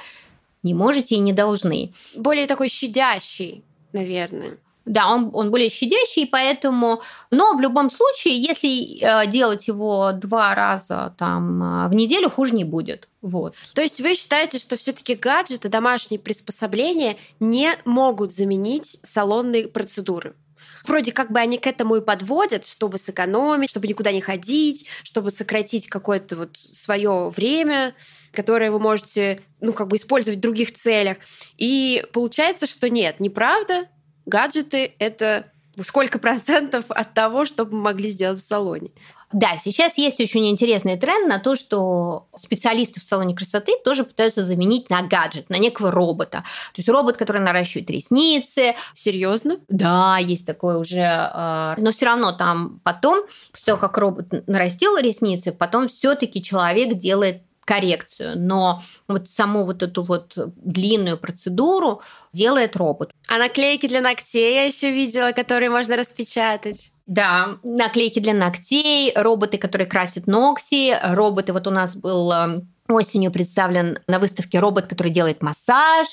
не 0.62 0.74
можете 0.74 1.14
и 1.14 1.18
не 1.18 1.32
должны. 1.32 1.92
Более 2.16 2.46
такой 2.46 2.68
щадящий, 2.68 3.62
наверное. 3.92 4.58
Да, 4.86 5.12
он, 5.12 5.30
он 5.32 5.50
более 5.50 5.68
щадящий, 5.68 6.26
поэтому... 6.26 7.02
Но 7.32 7.54
в 7.56 7.60
любом 7.60 7.90
случае, 7.90 8.40
если 8.40 9.00
э, 9.00 9.26
делать 9.26 9.66
его 9.66 10.12
два 10.12 10.54
раза 10.54 11.12
там, 11.18 11.62
э, 11.62 11.88
в 11.88 11.94
неделю, 11.94 12.30
хуже 12.30 12.54
не 12.54 12.62
будет. 12.62 13.08
Вот. 13.20 13.56
То 13.74 13.82
есть 13.82 14.00
вы 14.00 14.14
считаете, 14.14 14.58
что 14.58 14.76
все-таки 14.76 15.16
гаджеты, 15.16 15.68
домашние 15.68 16.20
приспособления 16.20 17.16
не 17.40 17.76
могут 17.84 18.32
заменить 18.32 19.00
салонные 19.02 19.66
процедуры? 19.66 20.36
Вроде 20.84 21.10
как 21.10 21.32
бы 21.32 21.40
они 21.40 21.58
к 21.58 21.66
этому 21.66 21.96
и 21.96 22.00
подводят, 22.00 22.64
чтобы 22.64 22.98
сэкономить, 22.98 23.70
чтобы 23.70 23.88
никуда 23.88 24.12
не 24.12 24.20
ходить, 24.20 24.86
чтобы 25.02 25.32
сократить 25.32 25.88
какое-то 25.88 26.36
вот 26.36 26.56
свое 26.56 27.28
время, 27.30 27.96
которое 28.32 28.70
вы 28.70 28.78
можете, 28.78 29.40
ну, 29.60 29.72
как 29.72 29.88
бы 29.88 29.96
использовать 29.96 30.38
в 30.38 30.42
других 30.42 30.76
целях. 30.76 31.16
И 31.56 32.04
получается, 32.12 32.68
что 32.68 32.88
нет, 32.88 33.18
неправда, 33.18 33.88
гаджеты— 34.26 34.94
это 34.98 35.50
сколько 35.82 36.18
процентов 36.18 36.86
от 36.88 37.14
того, 37.14 37.44
что 37.44 37.64
мы 37.64 37.78
могли 37.78 38.10
сделать 38.10 38.38
в 38.38 38.44
салоне. 38.44 38.90
Да, 39.32 39.56
сейчас 39.62 39.98
есть 39.98 40.20
очень 40.20 40.48
интересный 40.48 40.96
тренд 40.96 41.28
на 41.28 41.40
то, 41.40 41.56
что 41.56 42.28
специалисты 42.36 43.00
в 43.00 43.02
салоне 43.02 43.34
красоты 43.34 43.72
тоже 43.84 44.04
пытаются 44.04 44.44
заменить 44.44 44.88
на 44.88 45.02
гаджет, 45.02 45.50
на 45.50 45.58
некого 45.58 45.90
робота. 45.90 46.38
То 46.72 46.78
есть 46.78 46.88
робот, 46.88 47.16
который 47.16 47.42
наращивает 47.42 47.90
ресницы. 47.90 48.76
Серьезно? 48.94 49.58
Да, 49.68 50.18
есть 50.18 50.46
такое 50.46 50.78
уже. 50.78 51.02
А, 51.02 51.74
но 51.76 51.92
все 51.92 52.06
равно 52.06 52.32
там 52.32 52.80
потом, 52.84 53.26
после 53.50 53.66
того, 53.66 53.80
как 53.80 53.98
робот 53.98 54.46
нарастил 54.46 54.96
ресницы, 54.96 55.50
потом 55.50 55.88
все-таки 55.88 56.40
человек 56.40 56.94
делает 56.94 57.42
коррекцию, 57.66 58.38
но 58.38 58.80
вот 59.08 59.28
саму 59.28 59.66
вот 59.66 59.82
эту 59.82 60.02
вот 60.02 60.32
длинную 60.56 61.18
процедуру 61.18 62.00
делает 62.32 62.76
робот. 62.76 63.10
А 63.28 63.38
наклейки 63.38 63.88
для 63.88 64.00
ногтей 64.00 64.54
я 64.54 64.64
еще 64.64 64.90
видела, 64.90 65.32
которые 65.32 65.68
можно 65.68 65.96
распечатать. 65.96 66.92
Да, 67.06 67.58
наклейки 67.62 68.18
для 68.18 68.34
ногтей, 68.34 69.12
роботы, 69.14 69.58
которые 69.58 69.86
красят 69.86 70.26
ногти, 70.26 70.96
роботы. 71.02 71.52
Вот 71.52 71.66
у 71.66 71.70
нас 71.70 71.94
был 71.94 72.32
эм, 72.32 72.68
осенью 72.88 73.30
представлен 73.30 73.98
на 74.06 74.18
выставке 74.18 74.58
робот, 74.58 74.86
который 74.86 75.12
делает 75.12 75.42
массаж. 75.42 76.08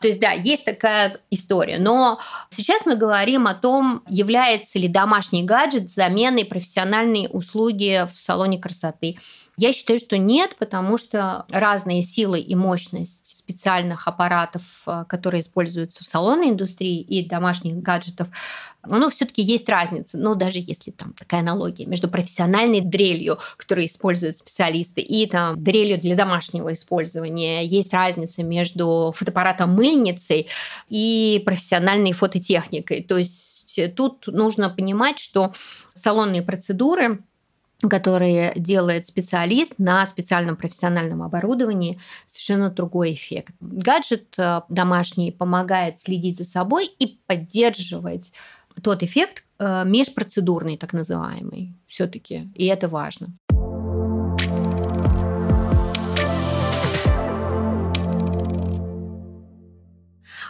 То 0.00 0.08
есть, 0.08 0.20
да, 0.20 0.30
есть 0.32 0.64
такая 0.64 1.18
история. 1.30 1.78
Но 1.78 2.20
сейчас 2.50 2.86
мы 2.86 2.96
говорим 2.96 3.46
о 3.46 3.54
том, 3.54 4.02
является 4.08 4.78
ли 4.78 4.88
домашний 4.88 5.42
гаджет 5.42 5.90
заменой 5.90 6.44
профессиональной 6.44 7.28
услуги 7.30 8.08
в 8.12 8.18
салоне 8.18 8.58
красоты. 8.58 9.16
Я 9.58 9.72
считаю, 9.72 9.98
что 9.98 10.18
нет, 10.18 10.56
потому 10.58 10.98
что 10.98 11.46
разные 11.48 12.02
силы 12.02 12.40
и 12.40 12.54
мощность 12.54 13.38
специальных 13.38 14.06
аппаратов, 14.06 14.62
э, 14.86 15.04
которые 15.08 15.40
используются 15.40 16.04
в 16.04 16.06
салонной 16.06 16.50
индустрии 16.50 17.00
и 17.00 17.26
домашних 17.26 17.76
гаджетов, 17.78 18.28
ну, 18.86 19.08
все-таки 19.08 19.40
есть 19.40 19.68
разница. 19.70 20.18
Ну, 20.18 20.34
даже 20.34 20.58
если 20.58 20.90
там 20.90 21.14
такая 21.14 21.40
аналогия 21.40 21.86
между 21.86 22.08
профессиональной 22.08 22.82
дрелью, 22.82 23.38
которую 23.56 23.86
используют 23.86 24.36
специалисты, 24.36 25.00
и 25.00 25.26
там 25.26 25.62
дрелью 25.62 25.98
для 25.98 26.16
домашнего 26.16 26.74
использования, 26.74 27.64
есть 27.64 27.94
разница 27.94 28.42
между 28.42 29.14
фотоаппаратом 29.16 29.70
мыльницей 29.70 30.48
и 30.90 31.42
профессиональной 31.46 32.12
фототехникой. 32.12 33.02
То 33.02 33.16
есть 33.16 33.80
тут 33.96 34.26
нужно 34.26 34.68
понимать, 34.68 35.18
что 35.18 35.54
салонные 35.94 36.42
процедуры 36.42 37.22
которые 37.82 38.52
делает 38.56 39.06
специалист 39.06 39.74
на 39.78 40.06
специальном 40.06 40.56
профессиональном 40.56 41.22
оборудовании, 41.22 41.98
совершенно 42.26 42.70
другой 42.70 43.14
эффект. 43.14 43.54
Гаджет 43.60 44.34
э, 44.38 44.62
домашний 44.68 45.30
помогает 45.30 46.00
следить 46.00 46.38
за 46.38 46.44
собой 46.44 46.86
и 46.86 47.18
поддерживать 47.26 48.32
тот 48.82 49.02
эффект 49.02 49.44
э, 49.58 49.84
межпроцедурный, 49.84 50.76
так 50.78 50.92
называемый, 50.92 51.74
все-таки, 51.86 52.48
и 52.54 52.66
это 52.66 52.88
важно. 52.88 53.34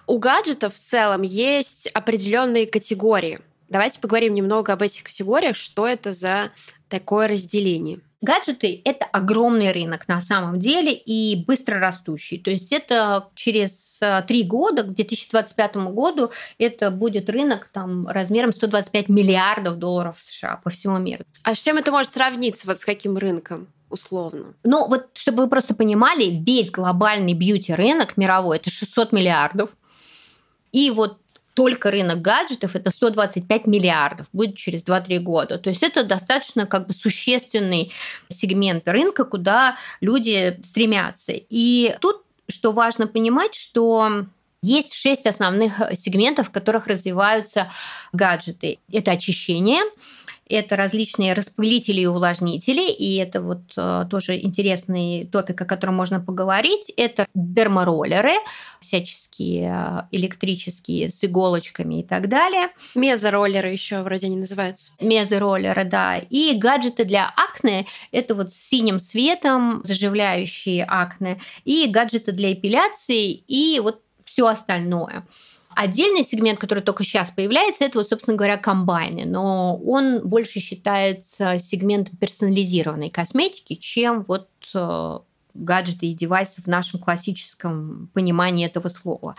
У 0.08 0.18
гаджетов 0.18 0.74
в 0.74 0.78
целом 0.78 1.22
есть 1.22 1.88
определенные 1.88 2.66
категории. 2.68 3.40
Давайте 3.68 3.98
поговорим 3.98 4.34
немного 4.34 4.72
об 4.72 4.82
этих 4.82 5.02
категориях, 5.02 5.56
что 5.56 5.88
это 5.88 6.12
за 6.12 6.52
такое 6.88 7.28
разделение? 7.28 8.00
Гаджеты– 8.22 8.80
это 8.84 9.04
огромный 9.12 9.72
рынок 9.72 10.08
на 10.08 10.20
самом 10.20 10.58
деле 10.58 10.92
и 10.92 11.44
быстро 11.46 11.78
растущий. 11.78 12.38
То 12.38 12.50
есть 12.50 12.72
это 12.72 13.28
через 13.34 13.98
э, 14.00 14.22
три 14.26 14.42
года, 14.42 14.82
к 14.82 14.94
2025 14.94 15.76
году, 15.76 16.30
это 16.58 16.90
будет 16.90 17.28
рынок 17.28 17.68
там, 17.72 18.08
размером 18.08 18.52
125 18.52 19.10
миллиардов 19.10 19.78
долларов 19.78 20.16
США 20.18 20.60
по 20.64 20.70
всему 20.70 20.98
миру. 20.98 21.24
А 21.42 21.54
с 21.54 21.58
чем 21.58 21.76
это 21.76 21.92
может 21.92 22.12
сравниться? 22.12 22.66
Вот 22.66 22.78
с 22.78 22.84
каким 22.84 23.16
рынком? 23.16 23.68
условно. 23.88 24.54
Ну, 24.64 24.88
вот 24.88 25.10
чтобы 25.14 25.44
вы 25.44 25.48
просто 25.48 25.72
понимали, 25.72 26.24
весь 26.24 26.72
глобальный 26.72 27.34
бьюти-рынок 27.34 28.16
мировой– 28.16 28.56
это 28.58 28.68
600 28.68 29.12
миллиардов. 29.12 29.70
И 30.72 30.90
вот 30.90 31.18
только 31.56 31.90
рынок 31.90 32.20
гаджетов 32.20 32.76
это 32.76 32.90
125 32.90 33.66
миллиардов, 33.66 34.26
будет 34.34 34.56
через 34.56 34.84
2-3 34.84 35.18
года. 35.20 35.58
То 35.58 35.70
есть 35.70 35.82
это 35.82 36.04
достаточно 36.04 36.66
как 36.66 36.86
бы 36.86 36.92
существенный 36.92 37.92
сегмент 38.28 38.86
рынка, 38.86 39.24
куда 39.24 39.78
люди 40.02 40.60
стремятся. 40.62 41.32
И 41.34 41.96
тут, 42.02 42.22
что 42.46 42.72
важно 42.72 43.06
понимать, 43.06 43.54
что 43.54 44.26
есть 44.62 44.92
шесть 44.92 45.26
основных 45.26 45.80
сегментов, 45.94 46.48
в 46.48 46.50
которых 46.50 46.88
развиваются 46.88 47.72
гаджеты. 48.12 48.78
Это 48.92 49.12
очищение, 49.12 49.80
это 50.48 50.76
различные 50.76 51.32
распылители 51.32 52.02
и 52.02 52.06
увлажнители, 52.06 52.90
и 52.90 53.16
это 53.16 53.40
вот 53.40 53.72
э, 53.76 54.06
тоже 54.10 54.38
интересный 54.38 55.26
топик, 55.26 55.60
о 55.60 55.64
котором 55.64 55.94
можно 55.94 56.20
поговорить. 56.20 56.92
Это 56.96 57.26
дермороллеры, 57.34 58.32
всяческие 58.80 59.72
э, 59.72 60.02
электрические 60.12 61.10
с 61.10 61.24
иголочками 61.24 62.00
и 62.00 62.04
так 62.04 62.28
далее. 62.28 62.68
Мезороллеры 62.94 63.70
еще 63.70 64.02
вроде 64.02 64.28
не 64.28 64.36
называются. 64.36 64.92
Мезороллеры, 65.00 65.84
да. 65.84 66.18
И 66.18 66.56
гаджеты 66.56 67.04
для 67.04 67.32
акне, 67.36 67.86
это 68.12 68.34
вот 68.34 68.52
с 68.52 68.54
синим 68.56 68.98
светом, 68.98 69.80
заживляющие 69.84 70.84
акне, 70.84 71.40
и 71.64 71.86
гаджеты 71.88 72.32
для 72.32 72.52
эпиляции, 72.52 73.32
и 73.32 73.80
вот 73.80 74.02
все 74.24 74.46
остальное. 74.46 75.24
Отдельный 75.76 76.24
сегмент, 76.24 76.58
который 76.58 76.82
только 76.82 77.04
сейчас 77.04 77.30
появляется, 77.30 77.84
это, 77.84 77.98
вот, 77.98 78.08
собственно 78.08 78.34
говоря, 78.34 78.56
комбайны. 78.56 79.26
Но 79.26 79.76
он 79.76 80.26
больше 80.26 80.58
считается 80.58 81.58
сегментом 81.58 82.16
персонализированной 82.16 83.10
косметики, 83.10 83.74
чем 83.74 84.24
вот 84.26 84.48
э, 84.74 85.18
гаджеты 85.52 86.06
и 86.06 86.14
девайсы 86.14 86.62
в 86.62 86.66
нашем 86.66 86.98
классическом 86.98 88.08
понимании 88.14 88.64
этого 88.64 88.88
слова. 88.88 89.36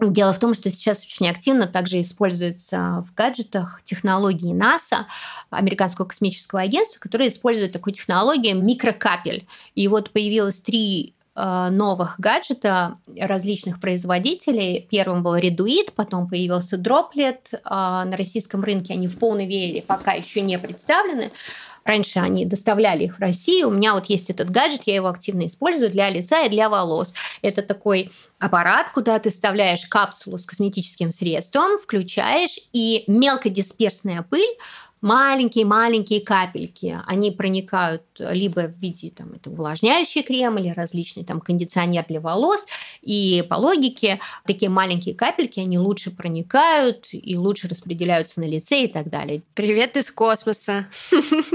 Дело 0.00 0.32
в 0.32 0.38
том, 0.38 0.54
что 0.54 0.70
сейчас 0.70 1.04
очень 1.04 1.28
активно 1.28 1.66
также 1.66 2.00
используются 2.00 3.04
в 3.06 3.12
гаджетах 3.14 3.82
технологии 3.84 4.54
НАСА, 4.54 5.08
Американского 5.50 6.06
космического 6.06 6.62
агентства, 6.62 6.98
которые 6.98 7.28
используют 7.28 7.72
такую 7.72 7.92
технологию 7.92 8.56
микрокапель. 8.62 9.46
И 9.74 9.88
вот 9.88 10.10
появилось 10.10 10.58
три 10.58 11.12
новых 11.70 12.18
гаджета 12.18 12.98
различных 13.18 13.80
производителей. 13.80 14.86
Первым 14.90 15.22
был 15.22 15.36
Reduit, 15.36 15.92
потом 15.94 16.28
появился 16.28 16.76
Droplet. 16.76 17.60
А 17.64 18.04
на 18.04 18.16
российском 18.16 18.62
рынке 18.62 18.94
они 18.94 19.08
в 19.08 19.18
полной 19.18 19.46
вере 19.46 19.82
пока 19.82 20.12
еще 20.12 20.40
не 20.40 20.58
представлены. 20.58 21.30
Раньше 21.84 22.18
они 22.18 22.44
доставляли 22.44 23.04
их 23.04 23.16
в 23.16 23.20
Россию. 23.20 23.68
У 23.68 23.72
меня 23.72 23.94
вот 23.94 24.06
есть 24.06 24.28
этот 24.30 24.50
гаджет, 24.50 24.82
я 24.84 24.96
его 24.96 25.08
активно 25.08 25.46
использую 25.46 25.90
для 25.90 26.10
лица 26.10 26.42
и 26.42 26.50
для 26.50 26.68
волос. 26.68 27.14
Это 27.42 27.62
такой 27.62 28.10
аппарат, 28.38 28.88
куда 28.92 29.18
ты 29.18 29.30
вставляешь 29.30 29.86
капсулу 29.86 30.38
с 30.38 30.44
косметическим 30.44 31.10
средством, 31.10 31.78
включаешь, 31.78 32.60
и 32.72 33.04
мелкодисперсная 33.06 34.22
пыль 34.22 34.56
маленькие-маленькие 35.00 36.20
капельки. 36.20 37.00
Они 37.06 37.30
проникают 37.30 38.02
либо 38.18 38.60
в 38.68 38.78
виде 38.78 39.10
там, 39.10 39.32
это 39.34 39.50
увлажняющий 39.50 40.22
крем 40.22 40.58
или 40.58 40.68
различный 40.70 41.24
там, 41.24 41.40
кондиционер 41.40 42.04
для 42.08 42.20
волос. 42.20 42.66
И 43.00 43.44
по 43.48 43.54
логике 43.54 44.20
такие 44.46 44.70
маленькие 44.70 45.14
капельки, 45.14 45.60
они 45.60 45.78
лучше 45.78 46.10
проникают 46.10 47.08
и 47.12 47.36
лучше 47.36 47.68
распределяются 47.68 48.40
на 48.40 48.44
лице 48.44 48.84
и 48.84 48.88
так 48.88 49.08
далее. 49.08 49.42
Привет 49.54 49.96
из 49.96 50.10
космоса. 50.10 50.86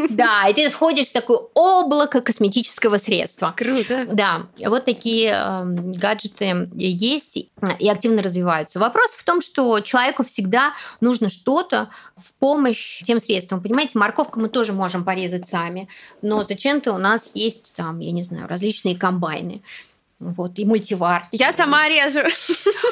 Да, 0.09 0.47
и 0.49 0.53
ты 0.53 0.69
входишь 0.69 1.07
в 1.07 1.13
такое 1.13 1.39
облако 1.53 2.21
косметического 2.21 2.97
средства. 2.97 3.53
Круто. 3.55 4.05
Да, 4.11 4.47
вот 4.65 4.85
такие 4.85 5.31
э, 5.31 5.63
гаджеты 5.65 6.69
есть 6.75 7.37
и 7.79 7.89
активно 7.89 8.23
развиваются. 8.23 8.79
Вопрос 8.79 9.11
в 9.11 9.23
том, 9.23 9.41
что 9.41 9.79
человеку 9.81 10.23
всегда 10.23 10.73
нужно 11.01 11.29
что-то 11.29 11.89
в 12.15 12.33
помощь 12.39 13.03
тем 13.03 13.19
средствам, 13.19 13.34
средством. 13.35 13.61
Понимаете, 13.61 13.97
морковку 13.97 14.39
мы 14.39 14.49
тоже 14.49 14.73
можем 14.73 15.03
порезать 15.03 15.47
сами, 15.47 15.87
но 16.21 16.43
зачем-то 16.43 16.93
у 16.93 16.97
нас 16.97 17.29
есть 17.33 17.73
там, 17.75 17.99
я 17.99 18.11
не 18.11 18.23
знаю, 18.23 18.47
различные 18.47 18.95
комбайны. 18.95 19.61
Вот, 20.17 20.57
и 20.57 20.63
мультивар. 20.63 21.27
Я 21.33 21.51
сама 21.51 21.89
режу. 21.89 22.21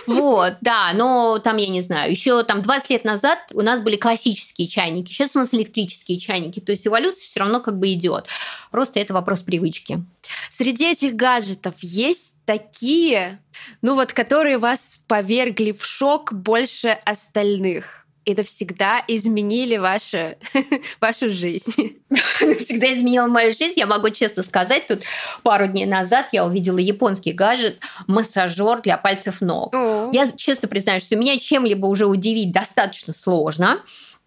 Вот, 0.07 0.55
да, 0.59 0.91
но 0.93 1.39
там, 1.39 1.55
я 1.55 1.69
не 1.69 1.81
знаю, 1.81 2.11
еще 2.11 2.43
там 2.43 2.61
20 2.61 2.89
лет 2.89 3.05
назад 3.05 3.39
у 3.53 3.61
нас 3.61 3.81
были 3.81 3.95
классические 3.95 4.67
чайники, 4.67 5.13
сейчас 5.13 5.29
у 5.33 5.39
нас 5.39 5.53
электрические 5.53 6.19
чайники, 6.19 6.59
то 6.59 6.73
есть 6.73 6.85
эволюция 6.85 7.25
все 7.25 7.39
равно 7.39 7.61
как 7.61 7.79
бы 7.79 7.93
идет. 7.93 8.25
Просто 8.71 8.99
это 8.99 9.13
вопрос 9.13 9.39
привычки. 9.39 10.03
Среди 10.51 10.91
этих 10.91 11.15
гаджетов 11.15 11.75
есть 11.79 12.35
такие, 12.45 13.39
ну 13.81 13.95
вот, 13.95 14.11
которые 14.11 14.57
вас 14.57 14.97
повергли 15.07 15.71
в 15.71 15.85
шок 15.85 16.33
больше 16.33 16.89
остальных. 17.05 18.02
И 18.25 18.35
навсегда 18.35 19.03
изменили 19.07 19.77
вашу, 19.77 20.35
вашу 21.01 21.29
жизнь? 21.29 21.97
Навсегда 22.41 22.93
изменила 22.93 23.27
мою 23.27 23.51
жизнь. 23.51 23.73
Я 23.75 23.85
могу 23.85 24.09
честно 24.09 24.43
сказать, 24.43 24.87
тут 24.87 25.01
пару 25.43 25.67
дней 25.67 25.85
назад 25.85 26.27
я 26.31 26.45
увидела 26.45 26.77
японский 26.77 27.33
гаджет 27.33 27.79
массажер 28.07 28.81
для 28.81 28.97
пальцев 28.97 29.41
ног. 29.41 29.73
О. 29.73 30.09
Я 30.13 30.31
честно 30.31 30.67
признаюсь, 30.67 31.03
что 31.03 31.15
меня 31.15 31.37
чем-либо 31.37 31.85
уже 31.85 32.05
удивить 32.05 32.51
достаточно 32.51 33.13
сложно. 33.13 33.81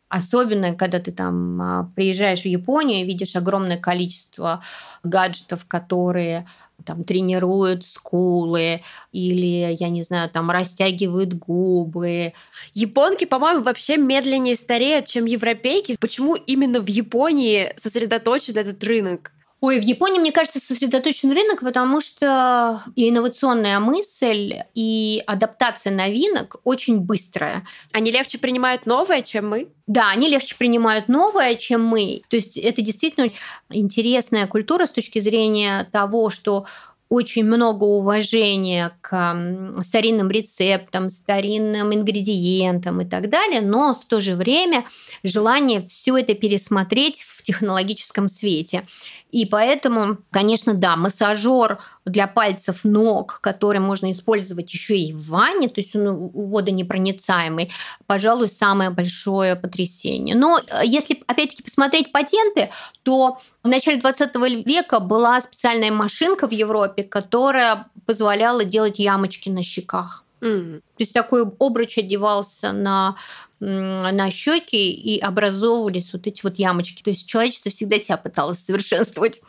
Особенно, 0.09 0.75
когда 0.75 1.01
ты 1.01 1.11
там 1.11 1.61
а, 1.61 1.91
приезжаешь 1.97 2.43
в 2.43 2.47
Японию 2.47 3.01
и 3.01 3.05
видишь 3.05 3.35
огромное 3.35 3.77
количество 3.77 4.63
гаджетов, 5.03 5.65
которые 5.67 6.47
там 6.85 7.05
тренируют 7.05 7.85
скулы 7.85 8.83
или, 9.11 9.77
я 9.81 9.89
не 9.89 10.03
знаю, 10.03 10.31
там 10.31 10.51
растягивают 10.51 11.35
губы. 11.35 12.35
Японки, 12.75 13.25
по-моему, 13.25 13.63
вообще 13.63 13.97
медленнее 13.97 14.55
стареют, 14.55 15.07
чем 15.07 15.25
европейки. 15.25 15.97
Почему 15.99 16.37
именно 16.37 16.81
в 16.81 16.87
Японии 16.87 17.73
сосредоточен 17.77 18.57
этот 18.57 18.83
рынок? 18.85 19.33
Ой, 19.61 19.81
в 19.81 19.83
Японии, 19.83 20.21
мне 20.21 20.33
кажется, 20.33 20.59
сосредоточен 20.59 21.33
рынок, 21.33 21.61
потому 21.61 22.03
что 22.03 22.83
и 22.95 23.09
инновационная 23.09 23.81
мысль, 23.81 24.57
и 24.75 25.23
адаптация 25.27 25.93
новинок 25.95 26.57
очень 26.65 27.01
быстрая. 27.01 27.67
Они 27.93 28.11
легче 28.11 28.39
принимают 28.39 28.85
новое, 28.85 29.23
чем 29.23 29.49
мы? 29.49 29.69
Да, 29.87 30.11
они 30.11 30.29
легче 30.29 30.57
принимают 30.57 31.09
новое, 31.09 31.55
чем 31.55 31.83
мы. 31.83 32.23
То 32.29 32.37
есть 32.37 32.59
это 32.59 32.83
действительно 32.83 33.31
интересная 33.71 34.47
культура 34.47 34.85
с 34.85 34.91
точки 34.91 35.21
зрения 35.21 35.89
того, 35.91 36.29
что 36.29 36.67
очень 37.09 37.45
много 37.45 37.85
уважения 37.85 38.93
к 39.01 39.81
старинным 39.85 40.29
рецептам, 40.31 41.09
старинным 41.09 41.95
ингредиентам 41.95 43.01
и 43.01 43.05
так 43.05 43.31
далее, 43.31 43.61
но 43.61 43.95
в 43.95 44.05
то 44.07 44.21
же 44.21 44.35
время 44.35 44.85
желание 45.23 45.87
все 45.87 46.17
это 46.17 46.35
пересмотреть 46.35 47.23
в 47.23 47.36
технологическом 47.47 48.29
свете. 48.29 48.87
И 49.31 49.47
поэтому, 49.47 50.19
конечно, 50.31 50.75
да, 50.75 50.97
массажер 50.97 51.79
для 52.05 52.27
пальцев 52.27 52.85
ног, 52.85 53.39
который 53.41 53.81
можно 53.81 54.11
использовать 54.11 54.73
еще 54.73 54.97
и 54.97 55.13
в 55.13 55.29
ванне, 55.29 55.69
то 55.69 55.81
есть 55.81 55.95
он 55.95 56.31
водонепроницаемый, 56.31 57.71
пожалуй, 58.07 58.49
самое 58.49 58.91
большое 58.91 59.57
потрясение. 59.57 60.35
Но 60.35 60.59
э, 60.59 60.81
если, 60.85 61.23
опять-таки, 61.27 61.63
посмотреть 61.63 62.13
патенты, 62.13 62.71
то 63.03 63.39
в 63.63 63.69
начале 63.69 64.01
20 64.01 64.67
века 64.67 65.01
была 65.01 65.41
специальная 65.41 65.93
машинка 65.93 66.49
в 66.49 66.53
Европе, 66.53 67.05
которая 67.05 67.87
позволяла 68.07 68.65
делать 68.65 68.99
ямочки 68.99 69.49
на 69.49 69.63
щеках. 69.63 70.26
Mm. 70.41 70.81
То 70.81 70.83
есть 70.99 71.13
такой 71.13 71.45
обруч 71.45 71.99
одевался 71.99 72.73
на 72.73 73.17
на 73.59 74.31
щеки 74.31 74.93
и 74.93 75.19
образовывались 75.19 76.13
вот 76.13 76.27
эти 76.27 76.43
вот 76.43 76.59
ямочки. 76.59 77.03
То 77.03 77.11
есть 77.11 77.27
человечество 77.27 77.71
всегда 77.71 77.99
себя 77.99 78.19
пыталось 78.19 78.59
совершенствовать. 78.59 79.41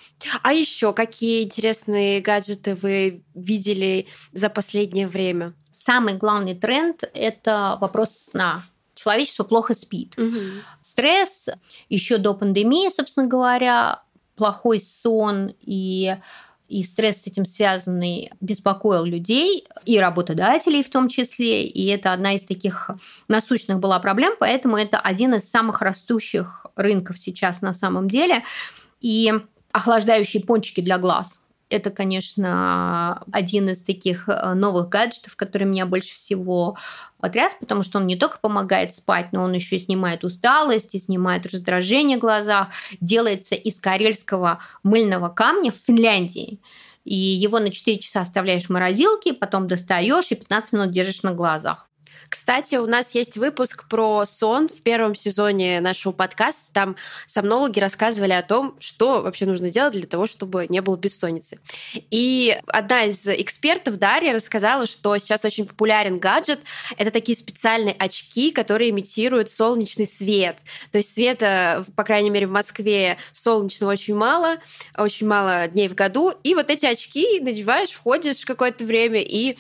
А 0.44 0.54
еще 0.54 0.94
какие 0.94 1.44
интересные 1.44 2.22
гаджеты 2.22 2.76
вы 2.76 3.24
видели 3.36 4.08
за 4.32 4.50
последнее 4.50 5.08
время? 5.08 5.54
Самый 5.72 6.14
главный 6.14 6.56
тренд– 6.56 7.04
это 7.14 7.78
вопрос 7.82 8.12
сна. 8.12 8.64
Человечество 8.96 9.44
плохо 9.44 9.74
спит. 9.74 10.18
Угу. 10.18 10.40
Стресс 10.82 11.48
еще 11.90 12.18
до 12.18 12.34
пандемии, 12.34 12.90
собственно 12.90 13.28
говоря, 13.28 14.02
плохой 14.36 14.80
сон 14.80 15.54
и 15.62 16.16
и 16.70 16.84
стресс 16.84 17.24
с 17.24 17.28
этим 17.28 17.46
связанный 17.46 18.32
беспокоил 18.42 19.06
людей 19.06 19.66
и 19.86 20.00
работодателей 20.00 20.84
в 20.84 20.90
том 20.90 21.08
числе, 21.10 21.64
и 21.64 21.88
это 21.88 22.14
одна 22.14 22.34
из 22.34 22.44
таких 22.44 22.92
насущных 23.28 23.80
была 23.80 24.00
проблем, 24.00 24.34
поэтому 24.40 24.78
это 24.78 25.00
один 25.00 25.36
из 25.36 25.50
самых 25.50 25.82
растущих 25.82 26.66
рынков 26.76 27.18
сейчас 27.18 27.62
на 27.62 27.74
самом 27.74 28.10
деле. 28.10 28.44
И 29.02 29.34
охлаждающие 29.72 30.44
пончики 30.44 30.82
для 30.82 30.98
глаз– 30.98 31.40
это, 31.70 31.90
конечно, 31.90 33.24
один 33.32 33.70
из 33.70 33.84
таких 33.84 34.30
э, 34.30 34.54
новых 34.54 34.90
гаджетов, 34.90 35.36
который 35.36 35.66
меня 35.66 35.86
больше 35.86 36.16
всего 36.16 36.78
потряс, 37.20 37.56
потому 37.60 37.84
что 37.84 38.00
он 38.00 38.08
не 38.08 38.16
только 38.16 38.40
помогает 38.40 38.96
спать, 38.96 39.30
но 39.34 39.44
он 39.44 39.54
еще 39.54 39.76
и 39.76 39.80
снимает 39.80 40.24
усталость, 40.24 40.96
и 40.96 41.00
снимает 41.00 41.46
раздражение 41.46 42.18
в 42.18 42.22
глазах. 42.22 42.70
Делается 43.02 43.56
из 43.56 43.80
карельского 43.80 44.60
мыльного 44.84 45.30
камня 45.30 45.72
в 45.72 45.76
Финляндии. 45.76 46.60
И 47.04 47.16
его 47.16 47.60
на 47.60 47.72
4 47.72 48.00
часа 48.00 48.22
оставляешь 48.22 48.66
в 48.66 48.70
морозилке, 48.70 49.34
потом 49.34 49.68
достаешь 49.68 50.32
и 50.32 50.36
15 50.36 50.74
минут 50.74 50.92
держишь 50.92 51.24
на 51.24 51.34
глазах. 51.34 51.90
Кстати, 52.30 52.76
у 52.76 52.86
нас 52.88 53.14
есть 53.14 53.38
выпуск 53.38 53.88
про 53.88 54.26
сон 54.26 54.68
в 54.68 54.82
первом 54.82 55.16
сезоне 55.16 55.80
нашего 55.80 56.12
подкаста. 56.12 56.72
Там 56.74 56.96
сомнологи 57.26 57.80
рассказывали 57.80 58.34
о 58.34 58.42
том, 58.42 58.76
что 58.80 59.22
вообще 59.22 59.46
нужно 59.46 59.70
делать 59.70 59.94
для 59.94 60.08
того, 60.08 60.28
чтобы 60.28 60.66
не 60.70 60.82
было 60.82 60.98
бессонницы. 60.98 61.60
И 61.94 62.58
одна 62.68 63.06
из 63.06 63.28
экспертов, 63.28 63.98
Дарья, 63.98 64.34
рассказала, 64.34 64.88
что 64.88 65.18
сейчас 65.18 65.46
очень 65.46 65.66
популярен 65.66 66.20
гаджет. 66.20 66.60
Это 66.98 67.12
такие 67.12 67.38
специальные 67.38 67.96
очки, 67.98 68.52
которые 68.52 68.90
имитируют 68.90 69.50
солнечный 69.50 70.08
свет. 70.08 70.58
То 70.92 70.98
есть 70.98 71.14
света, 71.14 71.86
по 71.96 72.04
крайней 72.04 72.30
мере, 72.30 72.48
в 72.48 72.52
Москве 72.52 73.18
солнечного 73.32 73.92
очень 73.92 74.16
мало, 74.16 74.58
очень 74.98 75.28
мало 75.28 75.68
дней 75.68 75.88
в 75.88 75.96
году. 75.96 76.34
И 76.44 76.56
вот 76.56 76.70
эти 76.70 76.86
очки 76.86 77.40
надеваешь, 77.40 77.92
входишь 77.92 78.46
какое-то 78.46 78.84
время 78.84 79.22
и 79.22 79.58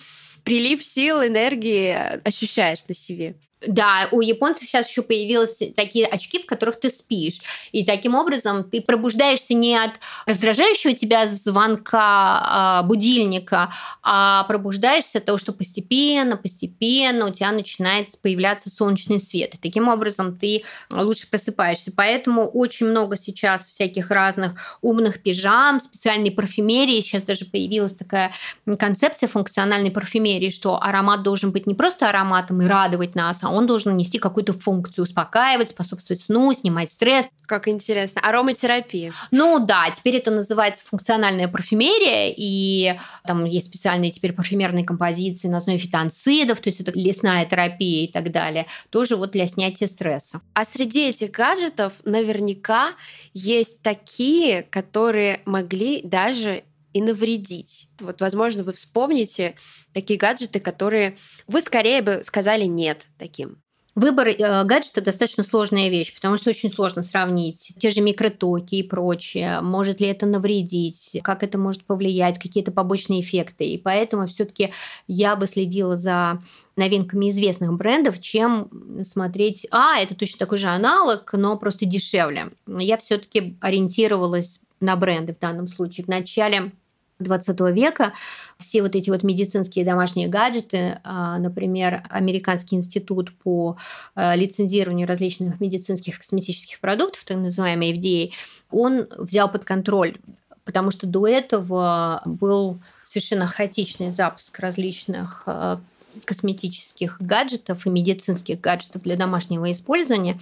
прилив 0.48 0.86
сил, 0.86 1.22
энергии 1.22 1.92
ощущаешь 2.26 2.88
на 2.88 2.96
себе. 2.96 3.36
Да, 3.66 4.08
у 4.12 4.22
японцев 4.22 4.68
сейчас 4.68 4.88
еще 4.88 5.02
появились 5.02 5.74
такие 5.76 6.06
очки, 6.06 6.40
в 6.40 6.46
которых 6.46 6.80
ты 6.80 6.92
спишь. 6.92 7.40
И 7.72 7.84
таким 7.84 8.14
образом 8.14 8.64
ты 8.64 8.82
пробуждаешься 8.82 9.56
не 9.56 9.76
от 9.76 9.92
раздражающего 10.28 10.94
тебя 10.94 11.26
звонка 11.26 12.82
э, 12.84 12.88
будильника, 12.88 13.74
а 14.04 14.44
пробуждаешься 14.44 15.18
от 15.18 15.26
того, 15.26 15.40
что 15.40 15.54
постепенно, 15.54 16.38
постепенно 16.38 17.26
у 17.26 17.34
тебя 17.34 17.52
начинает 17.52 18.20
появляться 18.22 18.70
солнечный 18.70 19.20
свет. 19.20 19.56
И 19.56 19.58
таким 19.58 19.88
образом 19.88 20.38
ты 20.38 20.64
лучше 20.92 21.28
просыпаешься. 21.28 21.92
Поэтому 21.96 22.48
очень 22.48 22.86
много 22.86 23.18
сейчас 23.18 23.68
всяких 23.68 24.12
разных 24.12 24.78
умных 24.84 25.24
пижам, 25.24 25.82
специальной 25.82 26.30
парфюмерии. 26.30 27.02
Сейчас 27.02 27.24
даже 27.24 27.46
появилась 27.46 27.96
такая 27.96 28.32
концепция 28.78 29.28
функциональной 29.28 29.90
парфюмерии, 29.90 30.52
что 30.52 30.80
аромат 30.80 31.24
должен 31.24 31.52
быть 31.52 31.66
не 31.66 31.74
просто 31.74 32.08
ароматом 32.08 32.62
и 32.62 32.68
радовать 32.68 33.16
нас, 33.16 33.47
а 33.48 33.52
он 33.52 33.66
должен 33.66 33.96
нести 33.96 34.20
какую-то 34.20 34.52
функцию, 34.52 35.04
успокаивать, 35.04 35.70
способствовать 35.70 36.22
сну, 36.22 36.52
снимать 36.52 36.92
стресс. 36.92 37.28
Как 37.46 37.70
интересно. 37.70 38.20
Ароматерапия. 38.22 39.14
Ну 39.32 39.60
да, 39.66 39.90
теперь 39.96 40.18
это 40.18 40.32
называется 40.32 40.86
функциональная 40.86 41.48
парфюмерия, 41.48 42.34
и 42.36 42.98
там 43.24 43.46
есть 43.46 43.68
специальные 43.68 44.12
теперь 44.12 44.34
парфюмерные 44.34 44.84
композиции 44.84 45.48
на 45.48 45.58
основе 45.58 45.80
фитонцидов, 45.80 46.60
то 46.60 46.68
есть 46.68 46.82
это 46.82 46.92
лесная 46.94 47.46
терапия 47.46 48.04
и 48.04 48.12
так 48.12 48.32
далее, 48.32 48.68
тоже 48.90 49.16
вот 49.16 49.32
для 49.32 49.48
снятия 49.48 49.88
стресса. 49.88 50.42
А 50.54 50.66
среди 50.66 51.08
этих 51.08 51.32
гаджетов 51.32 51.94
наверняка 52.04 52.92
есть 53.34 53.82
такие, 53.82 54.64
которые 54.64 55.42
могли 55.46 56.02
даже 56.02 56.64
и 56.98 57.02
навредить. 57.02 57.90
Вот, 58.00 58.22
возможно, 58.22 58.64
вы 58.64 58.74
вспомните 58.74 59.56
такие 59.94 60.20
гаджеты, 60.20 60.60
которые 60.60 61.18
вы 61.48 61.62
скорее 61.62 62.02
бы 62.02 62.22
сказали 62.24 62.66
нет 62.66 63.08
таким. 63.18 63.62
Выбор 63.98 64.28
э, 64.28 64.64
гаджета 64.64 65.02
достаточно 65.02 65.44
сложная 65.44 65.90
вещь, 65.90 66.14
потому 66.14 66.38
что 66.38 66.52
очень 66.52 66.72
сложно 66.72 67.02
сравнить 67.02 67.74
те 67.80 67.90
же 67.90 68.02
микротоки 68.02 68.76
и 68.76 68.84
прочее. 68.84 69.60
Может 69.62 70.00
ли 70.00 70.08
это 70.08 70.28
навредить, 70.28 71.18
как 71.24 71.42
это 71.42 71.58
может 71.58 71.84
повлиять, 71.84 72.38
какие-то 72.38 72.72
побочные 72.72 73.22
эффекты. 73.22 73.66
И 73.66 73.80
поэтому 73.80 74.28
все-таки 74.28 74.72
я 75.08 75.36
бы 75.36 75.48
следила 75.48 75.96
за 75.96 76.40
новинками 76.76 77.32
известных 77.32 77.74
брендов, 77.74 78.22
чем 78.22 78.70
смотреть, 79.04 79.66
а, 79.72 80.00
это 80.00 80.14
точно 80.14 80.38
такой 80.38 80.60
же 80.60 80.68
аналог, 80.68 81.34
но 81.34 81.58
просто 81.58 81.88
дешевле. 81.88 82.52
Я 82.68 82.98
все-таки 82.98 83.58
ориентировалась 83.62 84.60
на 84.80 84.96
бренды 84.96 85.34
в 85.34 85.40
данном 85.40 85.68
случае. 85.68 86.06
В 86.06 86.08
начале 86.08 86.72
20 87.20 87.60
века 87.74 88.14
все 88.60 88.82
вот 88.82 88.96
эти 88.96 89.10
вот 89.10 89.24
медицинские 89.24 89.86
домашние 89.86 90.28
гаджеты, 90.28 91.00
а, 91.04 91.38
например, 91.38 92.04
Американский 92.10 92.76
институт 92.76 93.36
по 93.38 93.78
а, 94.16 94.36
лицензированию 94.36 95.08
различных 95.08 95.60
медицинских 95.60 96.20
косметических 96.20 96.80
продуктов, 96.80 97.24
так 97.26 97.38
называемый 97.38 97.98
FDA, 97.98 98.32
он 98.72 99.08
взял 99.18 99.52
под 99.52 99.66
контроль 99.66 100.18
потому 100.66 100.92
что 100.92 101.08
до 101.08 101.26
этого 101.26 102.22
был 102.26 102.80
совершенно 103.02 103.48
хаотичный 103.48 104.12
запуск 104.12 104.60
различных 104.60 105.44
а, 105.46 105.80
косметических 106.26 107.22
гаджетов 107.22 107.86
и 107.86 107.90
медицинских 107.90 108.60
гаджетов 108.60 109.04
для 109.04 109.16
домашнего 109.16 109.72
использования. 109.72 110.40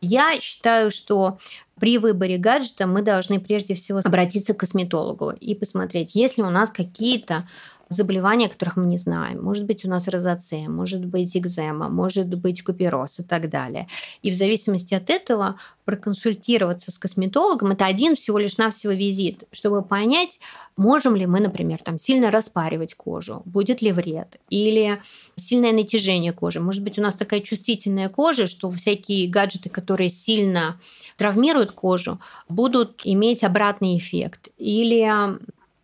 Я 0.00 0.40
считаю, 0.40 0.90
что 0.90 1.38
при 1.78 1.98
выборе 1.98 2.38
гаджета 2.38 2.86
мы 2.86 3.02
должны 3.02 3.40
прежде 3.40 3.74
всего 3.74 4.00
обратиться 4.04 4.54
к 4.54 4.58
косметологу 4.58 5.30
и 5.30 5.54
посмотреть, 5.54 6.14
есть 6.14 6.38
ли 6.38 6.44
у 6.44 6.50
нас 6.50 6.70
какие-то 6.70 7.48
заболевания, 7.88 8.48
которых 8.48 8.76
мы 8.76 8.86
не 8.86 8.98
знаем. 8.98 9.42
Может 9.42 9.64
быть, 9.64 9.84
у 9.84 9.88
нас 9.88 10.08
розоцея, 10.08 10.68
может 10.68 11.04
быть, 11.04 11.36
экзема, 11.36 11.88
может 11.88 12.28
быть, 12.28 12.62
купероз 12.62 13.20
и 13.20 13.22
так 13.22 13.48
далее. 13.48 13.88
И 14.22 14.30
в 14.30 14.34
зависимости 14.34 14.94
от 14.94 15.10
этого 15.10 15.56
проконсультироваться 15.84 16.90
с 16.90 16.98
косметологом– 16.98 17.70
это 17.72 17.86
один 17.86 18.14
всего 18.14 18.38
лишь 18.38 18.58
навсего 18.58 18.92
визит, 18.92 19.44
чтобы 19.52 19.82
понять, 19.82 20.38
можем 20.76 21.16
ли 21.16 21.26
мы, 21.26 21.40
например, 21.40 21.78
там, 21.82 21.98
сильно 21.98 22.30
распаривать 22.30 22.94
кожу, 22.94 23.42
будет 23.46 23.80
ли 23.80 23.92
вред, 23.92 24.38
или 24.50 25.00
сильное 25.36 25.72
натяжение 25.72 26.32
кожи. 26.32 26.60
Может 26.60 26.82
быть, 26.82 26.98
у 26.98 27.02
нас 27.02 27.14
такая 27.14 27.40
чувствительная 27.40 28.08
кожа, 28.10 28.46
что 28.46 28.70
всякие 28.70 29.28
гаджеты, 29.28 29.70
которые 29.70 30.10
сильно 30.10 30.78
травмируют 31.16 31.72
кожу, 31.72 32.20
будут 32.48 33.00
иметь 33.04 33.42
обратный 33.42 33.96
эффект. 33.96 34.48
Или 34.58 35.38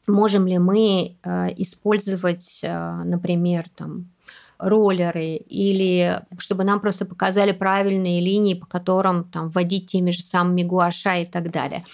можем 0.07 0.47
ли 0.47 0.59
мы 0.59 1.17
э, 1.23 1.49
использовать, 1.57 2.61
э, 2.63 3.03
например, 3.05 3.67
там, 3.75 4.11
роллеры 4.59 5.35
или 5.35 6.23
чтобы 6.39 6.65
нам 6.65 6.81
просто 6.81 7.05
показали 7.05 7.53
правильные 7.53 8.21
линии, 8.21 8.55
по 8.55 8.67
которым 8.67 9.25
там 9.25 9.49
вводить 9.49 9.89
теми 9.89 10.11
же 10.11 10.23
самыми 10.23 10.63
гуаша 10.63 11.17
и 11.17 11.25
так 11.25 11.51
далее 11.51 11.85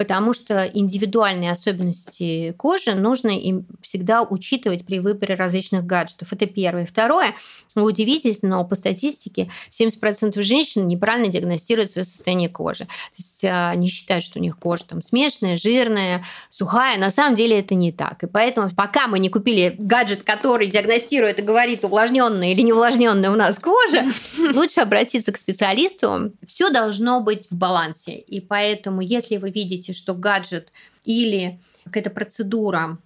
потому 0.00 0.32
что 0.32 0.64
индивидуальные 0.64 1.50
особенности 1.50 2.52
кожи 2.52 2.94
нужно 2.94 3.38
им 3.38 3.66
всегда 3.82 4.22
учитывать 4.22 4.86
при 4.86 4.98
выборе 4.98 5.34
различных 5.34 5.84
гаджетов. 5.84 6.32
Это 6.32 6.46
первое. 6.46 6.86
Второе, 6.86 7.34
вы 7.74 7.82
удивитесь, 7.82 8.38
но 8.40 8.64
по 8.64 8.76
статистике 8.76 9.50
70% 9.70 10.40
женщин 10.40 10.88
неправильно 10.88 11.30
диагностируют 11.30 11.90
свое 11.90 12.06
состояние 12.06 12.48
кожи. 12.48 12.84
То 12.84 13.16
есть 13.18 13.44
а, 13.44 13.70
они 13.70 13.88
считают, 13.88 14.24
что 14.24 14.38
у 14.38 14.42
них 14.42 14.58
кожа 14.58 14.84
там 14.86 15.02
смешанная, 15.02 15.58
жирная, 15.58 16.24
сухая. 16.48 16.98
На 16.98 17.10
самом 17.10 17.36
деле 17.36 17.60
это 17.60 17.74
не 17.74 17.92
так. 17.92 18.22
И 18.22 18.26
поэтому 18.26 18.70
пока 18.70 19.06
мы 19.06 19.18
не 19.18 19.28
купили 19.28 19.74
гаджет, 19.78 20.22
который 20.22 20.68
диагностирует 20.68 21.38
и 21.40 21.42
говорит, 21.42 21.84
увлажненная 21.84 22.52
или 22.52 22.62
не 22.62 22.72
увлажненная 22.72 23.30
у 23.30 23.36
нас 23.36 23.58
кожа, 23.58 24.06
лучше 24.54 24.80
обратиться 24.80 25.30
к 25.30 25.36
специалисту. 25.36 26.32
Все 26.46 26.70
должно 26.70 27.20
быть 27.20 27.48
в 27.50 27.54
балансе. 27.54 28.18
И 28.18 28.40
поэтому, 28.40 29.02
если 29.02 29.36
вы 29.36 29.50
видите, 29.50 29.89
что 29.92 30.14
гаджет 30.14 30.72
или 31.04 31.60
какая-то 31.84 32.10
процедура 32.10 32.98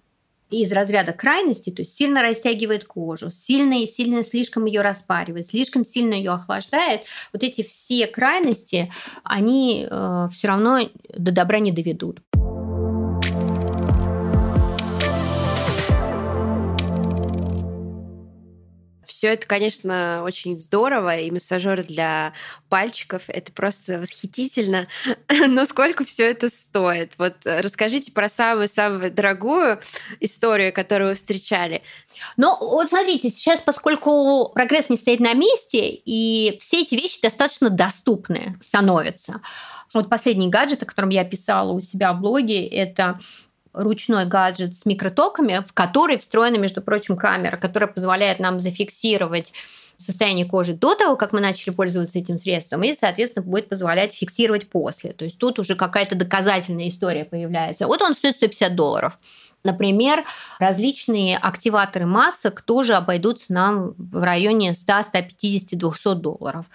из 0.51 0.71
разряда 0.71 1.11
крайности, 1.11 1.71
то 1.71 1.81
есть 1.81 1.95
сильно 1.95 2.21
растягивает 2.21 2.85
кожу, 2.85 3.31
сильно 3.31 3.81
и 3.81 3.87
сильно 3.87 4.23
слишком 4.23 4.65
ее 4.65 4.81
распаривает, 4.81 5.47
слишком 5.47 5.83
сильно 5.83 6.13
ее 6.13 6.31
охлаждает, 6.31 7.01
вот 7.33 7.43
эти 7.43 7.63
все 7.63 8.07
крайности, 8.07 8.91
они 9.23 9.87
э, 9.89 10.29
все 10.31 10.47
равно 10.47 10.89
до 11.17 11.31
добра 11.31 11.59
не 11.59 11.71
доведут. 11.71 12.21
Все 19.25 19.33
это, 19.33 19.47
конечно, 19.47 20.21
очень 20.23 20.55
здорово, 20.55 21.17
и 21.17 21.31
массажеры 21.31 21.81
для 21.81 22.33
пальчиков— 22.69 23.23
это 23.27 23.51
просто 23.51 23.97
восхитительно. 23.97 24.87
Но 25.47 25.65
сколько 25.65 26.05
все 26.05 26.29
это 26.29 26.47
стоит? 26.47 27.15
Вот 27.17 27.37
расскажите 27.43 28.11
про 28.11 28.29
самую-самую 28.29 29.09
дорогую 29.09 29.81
историю, 30.19 30.71
которую 30.71 31.09
вы 31.09 31.15
встречали. 31.15 31.81
Ну, 32.37 32.55
вот 32.59 32.89
смотрите, 32.89 33.31
сейчас, 33.31 33.61
поскольку 33.61 34.51
прогресс 34.53 34.91
не 34.91 34.97
стоит 34.97 35.21
на 35.21 35.33
месте, 35.33 35.89
и 35.89 36.59
все 36.61 36.83
эти 36.83 36.93
вещи 36.93 37.19
достаточно 37.19 37.71
доступны 37.71 38.59
становятся. 38.61 39.41
Вот 39.95 40.07
последний 40.07 40.49
гаджет, 40.49 40.83
о 40.83 40.85
котором 40.85 41.09
я 41.09 41.23
писала 41.23 41.71
у 41.71 41.79
себя 41.79 42.13
в 42.13 42.19
блоге, 42.19 42.67
это 42.67 43.19
ручной 43.75 44.25
гаджет 44.25 44.75
с 44.75 44.85
микротоками, 44.85 45.63
в 45.67 45.73
который 45.73 46.17
встроена, 46.17 46.57
между 46.57 46.81
прочим, 46.81 47.17
камера, 47.17 47.57
которая 47.57 47.87
позволяет 47.87 48.39
нам 48.39 48.59
зафиксировать 48.59 49.51
состояние 49.97 50.45
кожи 50.45 50.73
до 50.73 50.95
того, 50.95 51.15
как 51.15 51.31
мы 51.31 51.39
начали 51.39 51.73
пользоваться 51.73 52.19
этим 52.19 52.37
средством, 52.37 52.83
и, 52.83 52.95
соответственно, 52.95 53.45
будет 53.45 53.69
позволять 53.69 54.13
фиксировать 54.13 54.69
после. 54.69 55.13
То 55.13 55.25
есть 55.25 55.37
тут 55.37 55.59
уже 55.59 55.75
какая-то 55.75 56.15
доказательная 56.15 56.89
история 56.89 57.25
появляется. 57.25 57.87
Вот 57.87 58.01
он 58.01 58.13
стоит 58.13 58.35
150 58.35 58.75
долларов. 58.75 59.17
Например, 59.63 60.23
различные 60.59 61.37
активаторы 61.37 62.05
масок 62.05 62.61
тоже 62.61 62.93
обойдутся 62.93 63.53
нам 63.53 63.95
в 63.97 64.23
районе 64.23 64.73
100, 64.75 65.03
150, 65.03 65.79
200 65.79 66.13
долларов. 66.15 66.65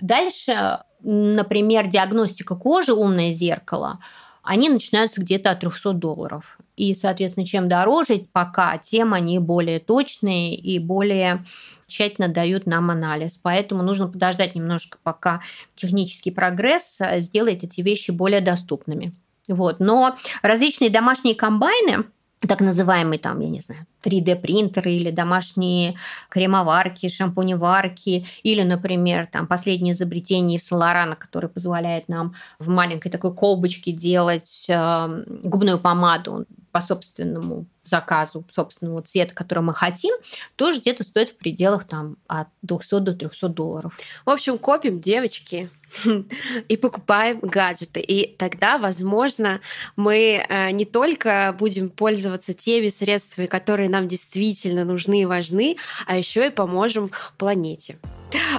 Дальше, 0.00 0.80
например, 1.00 1.86
диагностика 1.86 2.56
кожи, 2.56 2.92
умное 2.92 3.32
зеркало– 3.32 4.00
они 4.46 4.68
начинаются 4.68 5.20
где-то 5.20 5.50
от 5.50 5.60
300 5.60 5.92
долларов. 5.92 6.58
И, 6.76 6.94
соответственно, 6.94 7.46
чем 7.46 7.68
дороже 7.68 8.26
пока, 8.32 8.78
тем 8.78 9.12
они 9.12 9.38
более 9.38 9.80
точные 9.80 10.54
и 10.54 10.78
более 10.78 11.44
тщательно 11.86 12.28
дают 12.28 12.66
нам 12.66 12.90
анализ. 12.90 13.38
Поэтому 13.42 13.82
нужно 13.82 14.08
подождать 14.08 14.54
немножко, 14.54 14.98
пока 15.02 15.40
технический 15.74 16.30
прогресс 16.30 16.98
э, 17.00 17.20
сделает 17.20 17.64
эти 17.64 17.80
вещи 17.80 18.10
более 18.10 18.40
доступными. 18.40 19.12
Вот. 19.48 19.80
Но 19.80 20.16
различные 20.42 20.90
домашние 20.90 21.34
комбайны, 21.34 22.04
так 22.40 22.60
называемые 22.60 23.18
там, 23.18 23.40
я 23.40 23.48
не 23.48 23.60
знаю, 23.60 23.86
3D-принтеры 24.02 24.92
или 24.92 25.10
домашние 25.10 25.96
кремоварки, 26.28 27.08
шампуневарки, 27.08 28.26
или, 28.42 28.62
например, 28.62 29.28
там 29.32 29.46
последнее 29.46 29.94
изобретение 29.94 30.60
Соларана, 30.60 31.16
которое 31.16 31.48
позволяет 31.48 32.08
нам 32.08 32.34
в 32.58 32.68
маленькой 32.68 33.10
такой 33.10 33.34
колбочке 33.34 33.92
делать 33.92 34.66
э, 34.68 35.24
губную 35.42 35.78
помаду 35.78 36.46
по 36.72 36.80
собственному 36.80 37.66
заказу, 37.86 38.44
собственного 38.50 39.02
цвета, 39.02 39.34
который 39.34 39.64
мы 39.64 39.74
хотим, 39.74 40.14
тоже 40.56 40.80
где-то 40.80 41.04
стоит 41.04 41.30
в 41.30 41.36
пределах 41.36 41.84
там, 41.84 42.16
от 42.26 42.48
200 42.62 43.00
до 43.00 43.14
300 43.14 43.48
долларов. 43.48 43.98
В 44.24 44.30
общем, 44.30 44.58
копим, 44.58 45.00
девочки, 45.00 45.70
и 46.68 46.76
покупаем 46.76 47.40
гаджеты. 47.40 48.00
И 48.00 48.34
тогда, 48.36 48.78
возможно, 48.78 49.60
мы 49.96 50.44
э, 50.48 50.70
не 50.72 50.84
только 50.84 51.54
будем 51.58 51.90
пользоваться 51.90 52.54
теми 52.54 52.88
средствами, 52.88 53.46
которые 53.46 53.88
нам 53.88 54.08
действительно 54.08 54.84
нужны 54.84 55.22
и 55.22 55.26
важны, 55.26 55.76
а 56.06 56.16
еще 56.16 56.46
и 56.46 56.50
поможем 56.50 57.10
планете. 57.38 57.96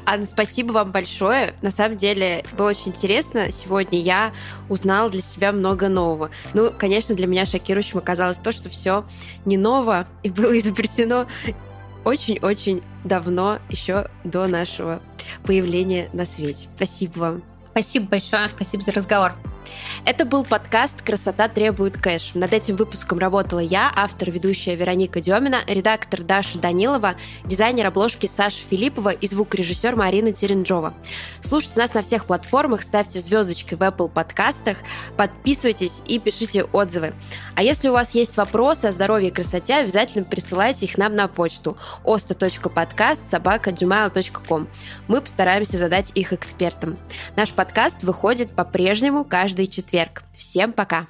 Анна, 0.05 0.25
спасибо 0.25 0.71
вам 0.71 0.91
большое. 0.91 1.53
На 1.61 1.71
самом 1.71 1.97
деле 1.97 2.43
было 2.57 2.69
очень 2.69 2.91
интересно. 2.91 3.51
Сегодня 3.51 3.99
я 3.99 4.33
узнала 4.69 5.09
для 5.09 5.21
себя 5.21 5.51
много 5.51 5.89
нового. 5.89 6.29
Ну, 6.53 6.71
конечно, 6.77 7.15
для 7.15 7.27
меня 7.27 7.45
шокирующим 7.45 7.97
оказалось 7.99 8.39
то, 8.39 8.51
что 8.51 8.69
все 8.69 9.05
не 9.45 9.57
ново 9.57 10.07
и 10.23 10.29
было 10.29 10.57
изобретено 10.57 11.27
очень-очень 12.05 12.83
давно, 13.03 13.59
еще 13.69 14.09
до 14.23 14.47
нашего 14.47 15.01
появления 15.43 16.09
на 16.13 16.25
свете. 16.25 16.69
Спасибо 16.75 17.19
вам. 17.19 17.43
Спасибо 17.71 18.07
большое, 18.07 18.47
спасибо 18.47 18.83
за 18.83 18.93
разговор. 18.93 19.33
Это 20.05 20.25
был 20.25 20.45
подкаст 20.45 21.01
«Красота 21.01 21.49
требует 21.49 21.97
кэш». 21.97 22.31
Над 22.33 22.53
этим 22.53 22.75
выпуском 22.75 23.19
работала 23.19 23.59
я, 23.59 23.91
автор, 23.95 24.31
ведущая 24.31 24.75
Вероника 24.75 25.19
Демина, 25.19 25.61
редактор 25.67 26.21
Даша 26.21 26.59
Данилова, 26.59 27.15
дизайнер 27.45 27.87
обложки 27.87 28.27
Саша 28.27 28.59
Филиппова 28.69 29.09
и 29.09 29.27
звукорежиссер 29.27 29.95
Марина 29.95 30.31
Теренджова. 30.31 30.93
Слушайте 31.41 31.79
нас 31.79 31.93
на 31.93 32.01
всех 32.03 32.25
платформах, 32.25 32.83
ставьте 32.83 33.19
звездочки 33.19 33.75
в 33.75 33.81
Apple 33.81 34.09
подкастах, 34.09 34.77
подписывайтесь 35.17 36.01
и 36.05 36.19
пишите 36.19 36.63
отзывы. 36.63 37.13
А 37.55 37.63
если 37.63 37.89
у 37.89 37.93
вас 37.93 38.15
есть 38.15 38.37
вопросы 38.37 38.85
о 38.85 38.91
здоровье 38.91 39.29
и 39.29 39.33
красоте, 39.33 39.75
обязательно 39.75 40.23
присылайте 40.25 40.85
их 40.85 40.97
нам 40.97 41.15
на 41.15 41.27
почту 41.27 41.77
osta.podcast 42.03 43.17
Мы 45.07 45.21
постараемся 45.21 45.77
задать 45.77 46.11
их 46.15 46.33
экспертам. 46.33 46.97
Наш 47.35 47.51
подкаст 47.51 48.03
выходит 48.03 48.51
по-прежнему 48.51 49.23
каждый 49.57 49.67
четверг. 49.67 50.21
Всем 50.37 50.71
пока! 50.71 51.07